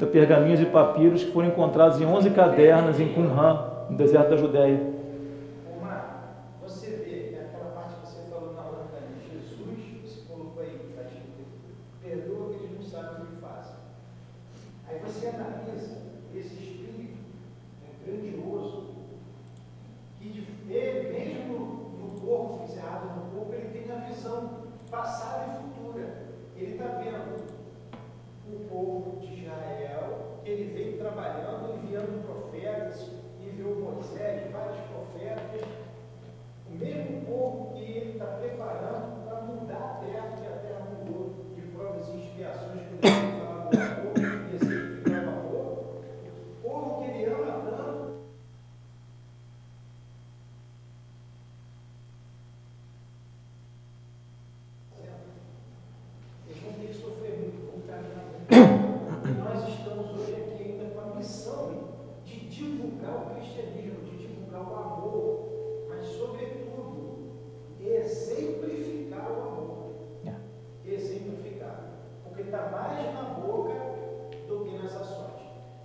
[0.04, 4.96] pergaminhos e papiros que foram encontrados em 11 cadernas em Qumran, no deserto da Judéia.
[24.96, 26.26] passada e futura.
[26.56, 27.46] Ele está vendo
[28.48, 35.68] o povo de Israel, ele veio trabalhando, enviando profetas, enviou Moisés, vários profetas,
[36.70, 41.22] o mesmo povo que ele está preparando para mudar a terra, que a terra mudou
[41.54, 46.02] de provas e expiações que ele falava do amor, e exemplificava amor.
[46.62, 48.06] O povo que ele ama tanto.
[56.48, 58.50] Eles vão ter que sofrer muito, vão caminhar muito.
[59.42, 61.62] Nós estamos hoje aqui ainda com a missão
[62.24, 66.65] de divulgar o cristianismo, de divulgar o amor, mas, sobretudo,
[68.06, 69.76] exemplificar o amor.
[70.24, 70.90] É.
[70.90, 71.84] Exemplificar.
[72.24, 73.74] Porque está mais na boca
[74.48, 75.42] do que nas ações.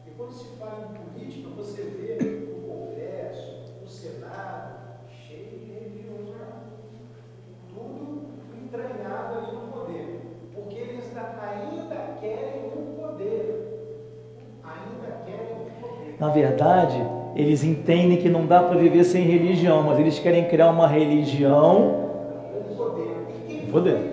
[0.07, 2.17] E quando se fala em política, você vê
[2.51, 6.33] o Congresso, o Senado, cheio de religioso.
[7.73, 8.29] Tudo
[8.63, 10.21] entranhado ali no poder.
[10.53, 14.07] Porque eles ainda querem o poder.
[14.63, 16.15] Ainda querem o poder.
[16.19, 17.01] Na verdade,
[17.35, 22.00] eles entendem que não dá para viver sem religião, mas eles querem criar uma religião.
[23.71, 24.10] E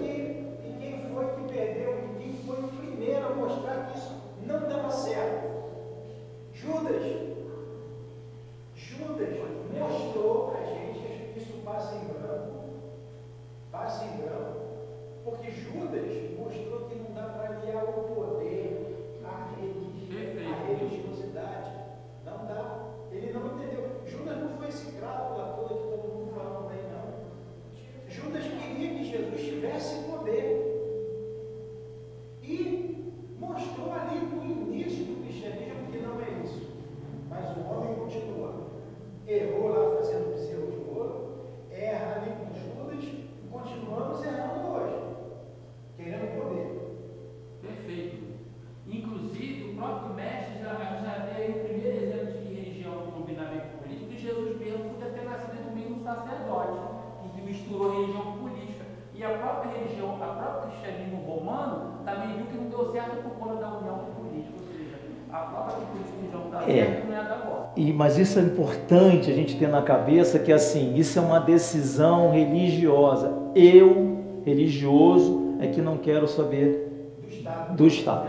[67.78, 71.38] E, mas isso é importante a gente ter na cabeça que assim, isso é uma
[71.38, 73.32] decisão religiosa.
[73.54, 76.90] Eu, religioso, é que não quero saber
[77.22, 77.76] Do Estado.
[77.76, 78.28] do Estado.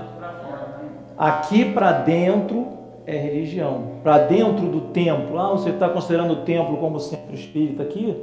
[1.17, 2.67] Aqui para dentro
[3.07, 3.93] é religião.
[4.03, 8.15] Para dentro do templo, ah, você está considerando o templo como centro espírita aqui?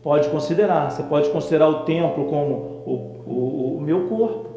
[0.00, 0.92] Pode considerar.
[0.92, 2.54] Você pode considerar o templo como
[2.86, 2.92] o,
[3.26, 4.47] o, o meu corpo,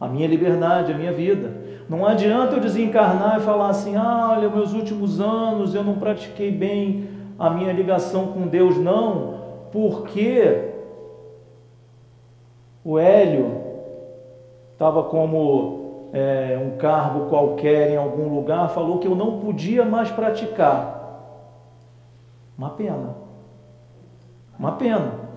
[0.00, 1.52] a minha liberdade, a minha vida.
[1.88, 6.50] Não adianta eu desencarnar e falar assim: ah, olha, meus últimos anos eu não pratiquei
[6.50, 7.08] bem
[7.38, 9.34] a minha ligação com Deus, não,
[9.72, 10.72] porque
[12.84, 13.62] o Hélio
[14.72, 20.10] estava como é, um cargo qualquer em algum lugar, falou que eu não podia mais
[20.10, 20.96] praticar.
[22.56, 23.14] Uma pena.
[24.58, 25.27] Uma pena.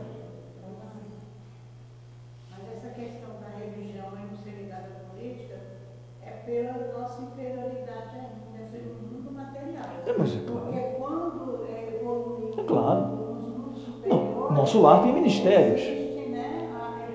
[14.72, 15.82] Nosso lar tem ministérios.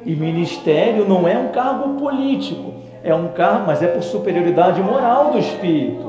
[0.05, 5.33] E ministério não é um cargo político, é um cargo, mas é por superioridade moral
[5.33, 6.07] do espírito.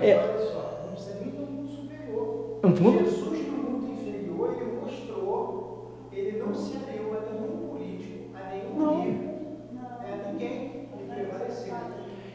[0.00, 0.14] É.
[0.16, 2.60] olha só, não precisa nem do mundo superior.
[2.64, 8.30] Um mundo- Jesus no mundo inferior, ele mostrou, ele não se aliou a nenhum político,
[8.34, 9.04] a nenhum Não.
[9.04, 9.28] líder,
[9.74, 10.88] a ninguém.
[10.98, 11.74] Ele prevaleceu.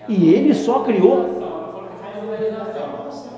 [0.09, 1.19] E ele só criou.
[1.23, 3.05] Ela falou que faz uma legislação.
[3.05, 3.29] Nossa,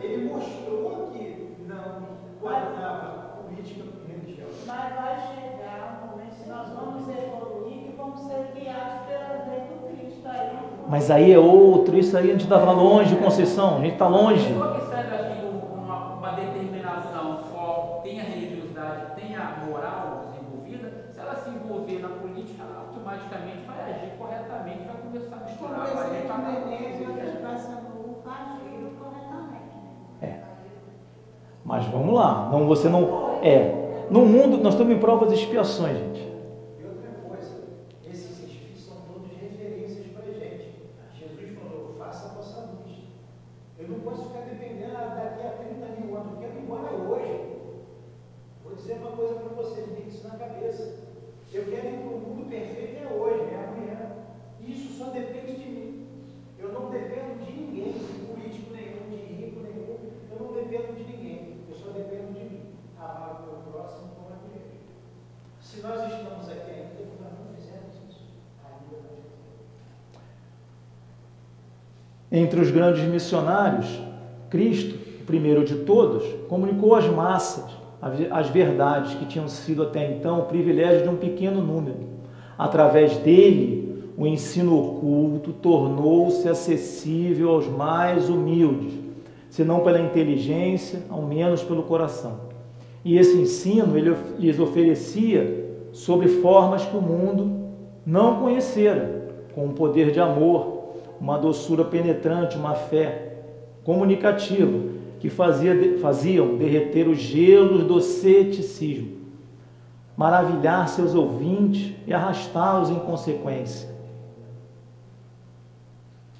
[0.00, 2.06] Ele mostrou que não
[2.40, 4.48] guardava política com religião.
[4.66, 9.60] Mas vai chegar um momento que nós vamos evoluir e vamos ser guiados pela lei
[9.66, 10.74] do Cristo aí.
[10.94, 14.54] Mas aí é outro, isso aí a gente estava longe, Conceição, a gente está longe.
[14.56, 15.44] Só que serve aqui
[15.74, 21.98] uma, uma determinação forte, tem a religiosidade, tem a moral desenvolvida, se ela se envolver
[21.98, 26.38] na política, ela automaticamente vai agir corretamente, vai começar a O misturar, vai presidente tentar
[26.38, 29.74] Menezes está passando o agiu corretamente.
[30.22, 30.38] É.
[31.64, 33.40] Mas vamos lá, não, você não.
[33.42, 34.06] É.
[34.10, 36.20] No mundo, nós estamos em provas e expiações, gente.
[36.78, 37.64] E outra coisa,
[38.08, 40.74] esses espíritos são todos referências para a gente.
[41.18, 43.04] Jesus falou, faça a vossa luz.
[43.78, 46.90] Eu não posso ficar dependendo ah, daqui a 30 mil anos, eu quero ir embora
[46.92, 47.40] hoje.
[48.64, 51.04] Vou dizer uma coisa para vocês, tem isso na cabeça.
[51.52, 54.16] Eu quero ir para o mundo perfeito é hoje, é amanhã.
[54.66, 56.06] Isso só depende de mim.
[56.58, 59.98] Eu não dependo de ninguém, de político nenhum, de rico nenhum.
[60.30, 61.64] Eu não dependo de ninguém.
[61.68, 62.60] Eu só dependo de mim.
[62.98, 64.78] Amar o meu próximo como a mim mesmo.
[65.60, 66.04] Se nós
[72.36, 73.86] Entre os grandes missionários,
[74.50, 77.64] Cristo, o primeiro de todos, comunicou às massas
[78.28, 82.00] as verdades que tinham sido até então o privilégio de um pequeno número.
[82.58, 88.94] Através dele, o ensino oculto tornou-se acessível aos mais humildes,
[89.48, 92.40] se não pela inteligência, ao menos pelo coração.
[93.04, 97.70] E esse ensino ele lhes oferecia sob formas que o mundo
[98.04, 100.73] não conhecera, com um poder de amor,
[101.20, 103.34] uma doçura penetrante, uma fé
[103.84, 109.12] comunicativa que fazia, faziam derreter os gelos do ceticismo,
[110.16, 113.88] maravilhar seus ouvintes e arrastá-los em consequência.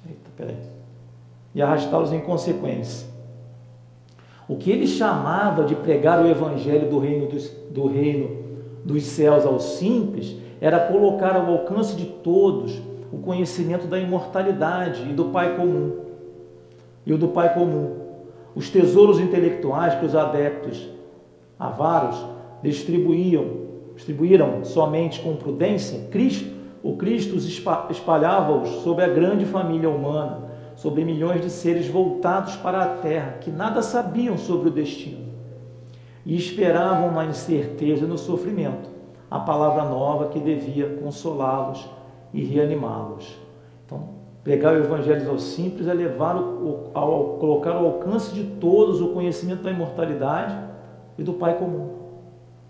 [0.07, 0.57] Eita, peraí.
[1.53, 3.07] E arrastá-los em consequência.
[4.47, 8.43] O que ele chamava de pregar o evangelho do reino dos, do reino
[8.83, 12.79] dos céus aos simples era colocar ao alcance de todos
[13.11, 16.05] o conhecimento da imortalidade e do Pai comum.
[17.05, 18.05] E o do Pai comum.
[18.55, 20.89] Os tesouros intelectuais que os adeptos
[21.59, 22.17] avaros
[22.63, 23.45] distribuíam,
[23.95, 27.35] distribuíram somente com prudência, Cristo, o Cristo
[27.89, 30.45] espalhava-os sobre a grande família humana,
[30.75, 35.25] sobre milhões de seres voltados para a terra, que nada sabiam sobre o destino
[36.25, 38.89] e esperavam na incerteza e no sofrimento
[39.29, 41.87] a palavra nova que devia consolá-los
[42.35, 43.39] e reanimá-los.
[43.85, 44.09] Então,
[44.43, 49.13] pregar o evangelho aos simples é levar o, ao, colocar ao alcance de todos o
[49.13, 50.55] conhecimento da imortalidade
[51.17, 51.95] e do Pai comum.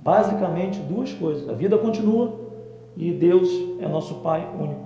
[0.01, 1.49] Basicamente, duas coisas.
[1.49, 2.31] A vida continua
[2.95, 4.84] e Deus é nosso Pai único.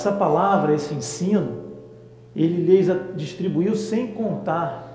[0.00, 1.60] Essa palavra, esse ensino,
[2.34, 2.86] ele lhes
[3.16, 4.88] distribuiu sem contar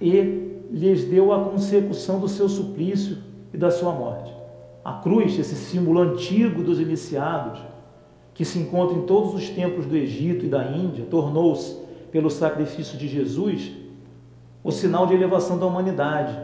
[0.00, 3.18] e lhes deu a consecução do seu suplício
[3.52, 4.32] e da sua morte.
[4.84, 7.60] A cruz, esse símbolo antigo dos iniciados,
[8.34, 12.98] que se encontra em todos os templos do Egito e da Índia, tornou-se, pelo sacrifício
[12.98, 13.72] de Jesus,
[14.62, 16.36] o sinal de elevação da humanidade,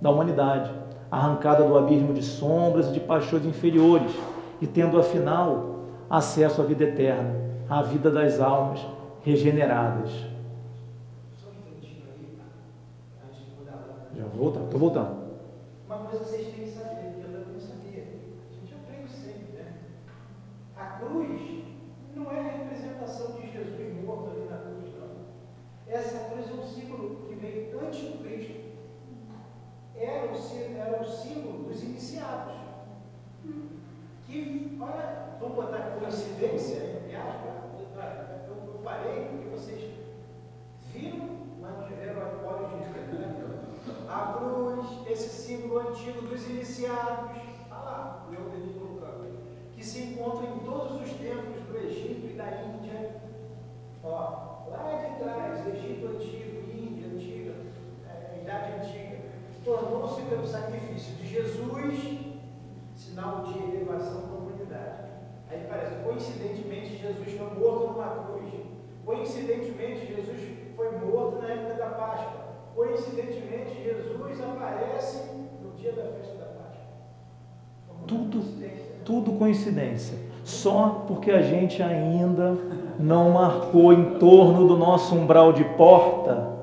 [0.00, 0.70] da humanidade,
[1.10, 4.12] arrancada do abismo de sombras e de paixões inferiores,
[4.60, 5.75] e tendo afinal
[6.08, 7.34] acesso à vida eterna,
[7.68, 8.84] à vida das almas
[9.22, 10.10] regeneradas.
[14.16, 15.26] Já vou voltar, estou voltando.
[15.86, 19.58] Uma coisa vocês têm que saber, que eu também não sabia, a gente aprende sempre,
[19.58, 19.74] né?
[20.76, 21.64] A cruz
[22.14, 25.26] não é a representação de Jesus morto ali na cruz, não.
[25.86, 28.66] Essa cruz é um símbolo que veio antes do Cristo
[29.98, 32.65] era o, era o símbolo dos iniciados.
[34.36, 37.54] Que, olha, vamos botar coincidência, entre aspas,
[38.48, 39.94] eu, eu parei porque vocês
[40.92, 41.26] viram,
[41.58, 43.32] mas não tiveram a de né?
[44.06, 47.30] A cruz, esse símbolo antigo dos iniciados,
[47.70, 49.38] olha lá, Eudenir colocando,
[49.74, 53.22] que se encontra em todos os templos do Egito e da Índia.
[54.04, 57.54] Ó, lá de trás, Egito antigo, Índia antiga,
[58.06, 59.16] é, Idade antiga
[59.64, 62.25] tornou-se pelo sacrifício de Jesus
[63.16, 65.08] sinal de elevação da humanidade.
[65.50, 68.52] Aí parece, coincidentemente, Jesus foi morto numa cruz.
[69.06, 70.38] Coincidentemente, Jesus
[70.76, 72.46] foi morto na época da Páscoa.
[72.74, 75.30] Coincidentemente, Jesus aparece
[75.62, 76.84] no dia da festa da Páscoa.
[78.06, 78.42] Tudo,
[79.02, 80.18] tudo coincidência.
[80.44, 82.58] Só porque a gente ainda
[82.98, 86.54] não marcou em torno do nosso umbral de porta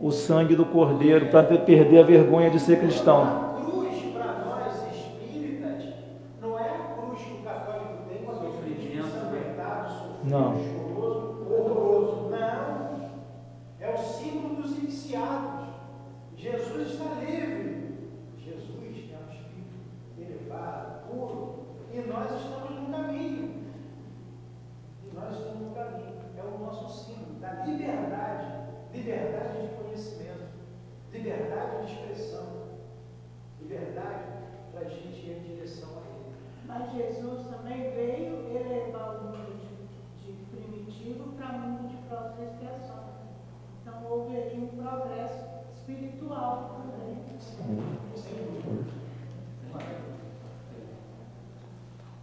[0.00, 3.22] o sangue do Cordeiro para perder a vergonha de ser cristão.
[3.22, 5.84] A cruz para nós espíritas
[6.40, 9.08] não é a cruz que o católico tem com sofrimento,
[10.26, 10.75] não.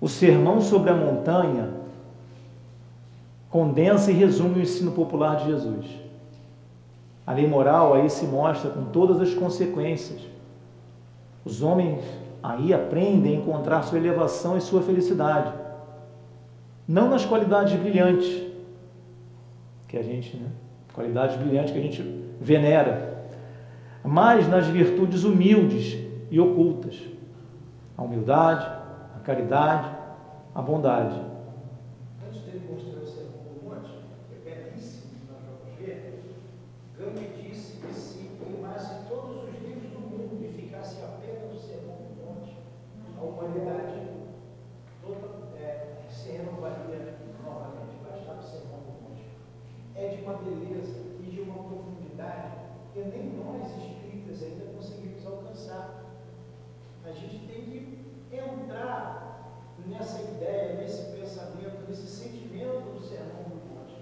[0.03, 1.69] O sermão sobre a montanha
[3.49, 5.85] condensa e resume o ensino popular de Jesus.
[7.25, 10.19] A lei moral aí se mostra com todas as consequências.
[11.45, 12.03] Os homens
[12.41, 15.53] aí aprendem a encontrar sua elevação e sua felicidade.
[16.85, 18.43] Não nas qualidades brilhantes,
[19.87, 20.49] que a gente, né?
[20.93, 22.01] Qualidades brilhantes que a gente
[22.41, 23.12] venera,
[24.03, 25.97] mas nas virtudes humildes
[26.29, 27.01] e ocultas.
[27.97, 28.65] A humildade,
[29.15, 29.89] a caridade,
[30.53, 31.21] a bondade.
[32.27, 33.91] Antes dele mostrar o sermão do monte,
[34.27, 36.21] que é belíssimo, nós vamos ver,
[36.97, 41.95] Gandhi disse que se queimasse todos os livros do mundo e ficasse apenas o sermão
[41.95, 42.57] do monte,
[43.17, 44.01] a humanidade
[45.01, 47.95] toda é, se renovaria novamente.
[48.03, 49.23] Bastava o sermão do monte.
[49.95, 52.63] É de uma beleza e de uma profundidade
[52.93, 56.03] que nem nós espíritas ainda conseguimos alcançar.
[57.03, 63.97] A gente tem que entrar nessa ideia, nesse pensamento, nesse sentimento do sermão do monte.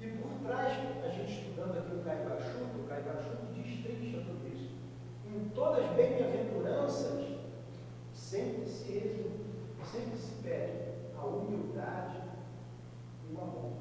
[0.00, 4.70] E por trás, a gente estudando aqui o Caibachuto, o Caibachuto destrincha tudo isso.
[5.26, 7.22] Em todas as bem-aventuranças,
[8.14, 9.44] sempre se resume,
[9.84, 12.16] sempre se pede a humildade
[13.30, 13.72] e o amor.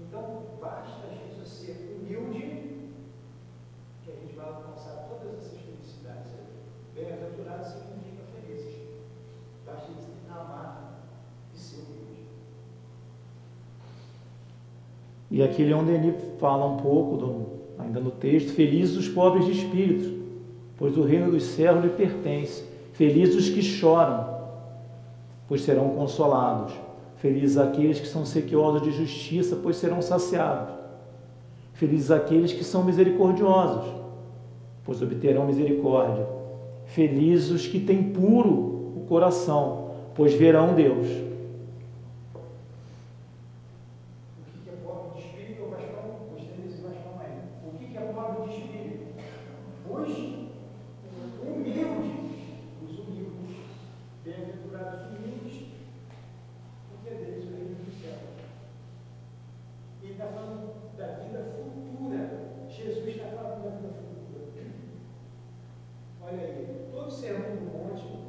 [0.00, 1.32] Então, basta a gente
[1.62, 2.90] ser humilde,
[4.04, 6.32] que a gente vai alcançar todas essas felicidades.
[6.94, 8.80] Bem-aventurado significa felizes.
[9.64, 9.92] Basta
[10.28, 11.04] amar
[11.54, 12.26] e ser humilde.
[15.42, 17.46] E aqui Leon Denis fala um pouco, do,
[17.76, 20.22] ainda no texto, felizes os pobres de espírito,
[20.76, 22.62] pois o reino dos céus lhe pertence.
[22.92, 24.24] Felizes os que choram,
[25.48, 26.72] pois serão consolados.
[27.16, 30.72] Felizes aqueles que são sequiosos de justiça, pois serão saciados.
[31.72, 33.92] Felizes aqueles que são misericordiosos,
[34.84, 36.24] pois obterão misericórdia.
[36.86, 41.32] Felizes os que têm puro coração, pois verão Deus.
[44.38, 45.62] O que é pobre de espírito?
[45.62, 45.68] Eu
[46.30, 47.42] gostei desse Vascão aí.
[47.66, 49.04] O que é pobre de espírito?
[49.90, 50.08] Os
[51.42, 52.08] humildes,
[52.82, 53.56] os humildes,
[54.24, 55.56] bem-aventurados humildes,
[56.88, 58.18] porque é deles o reino do céu.
[60.02, 62.20] E está falando da vida futura.
[62.68, 64.12] Jesus está falando da vida futura.
[66.24, 68.22] Olha aí, todo sermão do monte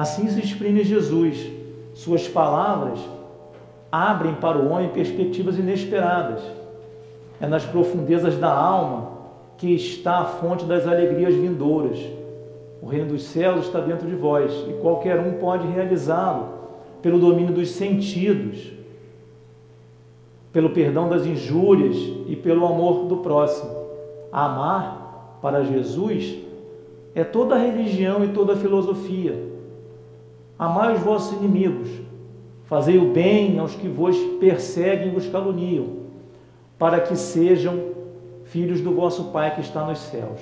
[0.00, 1.46] Assim se exprime Jesus.
[1.92, 2.98] Suas palavras
[3.92, 6.40] abrem para o homem perspectivas inesperadas.
[7.38, 9.10] É nas profundezas da alma
[9.58, 11.98] que está a fonte das alegrias vindouras.
[12.80, 16.48] O reino dos céus está dentro de vós e qualquer um pode realizá-lo
[17.02, 18.72] pelo domínio dos sentidos,
[20.50, 21.96] pelo perdão das injúrias
[22.26, 23.70] e pelo amor do próximo.
[24.32, 26.38] Amar para Jesus
[27.14, 29.59] é toda a religião e toda a filosofia.
[30.60, 31.88] Amai os vossos inimigos,
[32.66, 35.86] fazei o bem aos que vos perseguem e vos caluniam,
[36.78, 37.80] para que sejam
[38.44, 40.38] filhos do vosso Pai que está nos céus,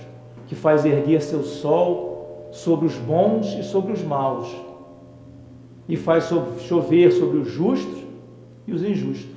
[0.49, 4.53] que faz erguer seu sol sobre os bons e sobre os maus,
[5.89, 6.29] e faz
[6.63, 8.03] chover sobre os justos
[8.67, 9.31] e os injustos.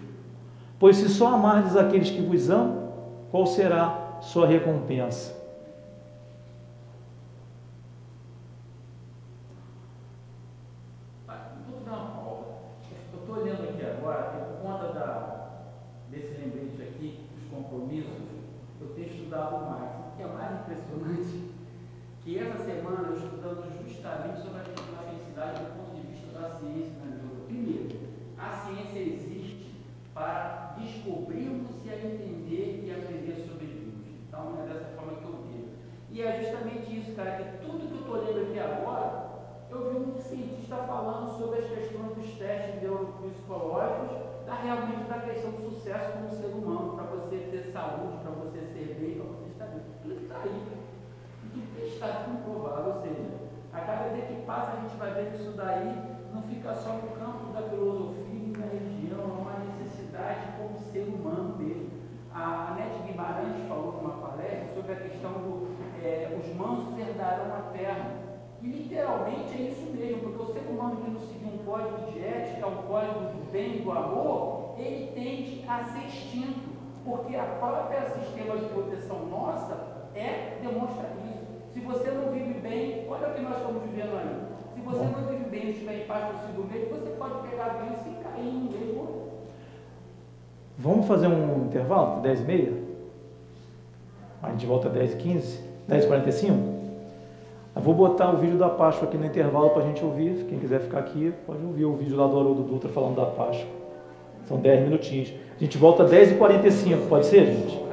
[0.80, 2.90] Pois se só amardes aqueles que vos amam,
[3.30, 5.42] qual será sua recompensa?
[22.24, 23.64] que essa semana eu estudando
[24.02, 27.90] justamente sobre a questão da felicidade do ponto de vista da ciência na né, Primeiro,
[28.36, 29.76] a ciência existe
[30.12, 34.02] para descobrirmos e a entender e aprender sobre Deus.
[34.28, 35.70] Então é dessa forma que eu vejo.
[36.10, 39.30] E é justamente isso, cara, que tudo que eu estou lendo aqui agora,
[39.70, 44.18] eu vi um cientista falando sobre as questões dos testes neuropsicológicos,
[44.48, 48.62] da realmente da questão do sucesso como ser humano, para você ter saúde, para você
[48.66, 49.82] ser bem, para você estar bem.
[50.02, 50.82] Tudo está aí
[51.54, 53.41] que está comprovado, ou seja,
[53.82, 55.98] a cada dia que passa a gente vai ver que isso daí
[56.32, 61.08] não fica só no campo da filosofia e da religião, é uma necessidade como ser
[61.10, 61.90] humano mesmo.
[62.32, 65.72] A Anete Guimarães falou numa palestra sobre a questão do
[66.04, 68.22] é, os mansos herdarão a terra.
[68.62, 72.24] E literalmente é isso mesmo, porque o ser humano que não seguir um código de
[72.24, 76.70] ética, um código do bem, do amor, ele tende a ser extinto,
[77.04, 81.21] porque a própria sistema de proteção nossa é demonstra isso.
[81.74, 84.52] Se você não vive bem, olha o que nós estamos vivendo aí.
[84.76, 88.10] Se você não vive bem, estiver em paz consigo mesmo, você pode pegar a doença
[88.10, 89.08] e cair no mesmo.
[90.78, 92.22] Vamos fazer um intervalo?
[92.22, 92.74] 10 e meia?
[94.44, 95.60] A gente volta às 10 e 15?
[95.88, 96.58] 10 e 45?
[97.74, 100.46] Eu vou botar o vídeo da Páscoa aqui no intervalo para a gente ouvir.
[100.50, 103.70] Quem quiser ficar aqui, pode ouvir o vídeo lá do Haroldo Dutra falando da Páscoa.
[104.46, 105.34] São 10 minutinhos.
[105.56, 107.91] A gente volta às 10h45, pode ser, gente?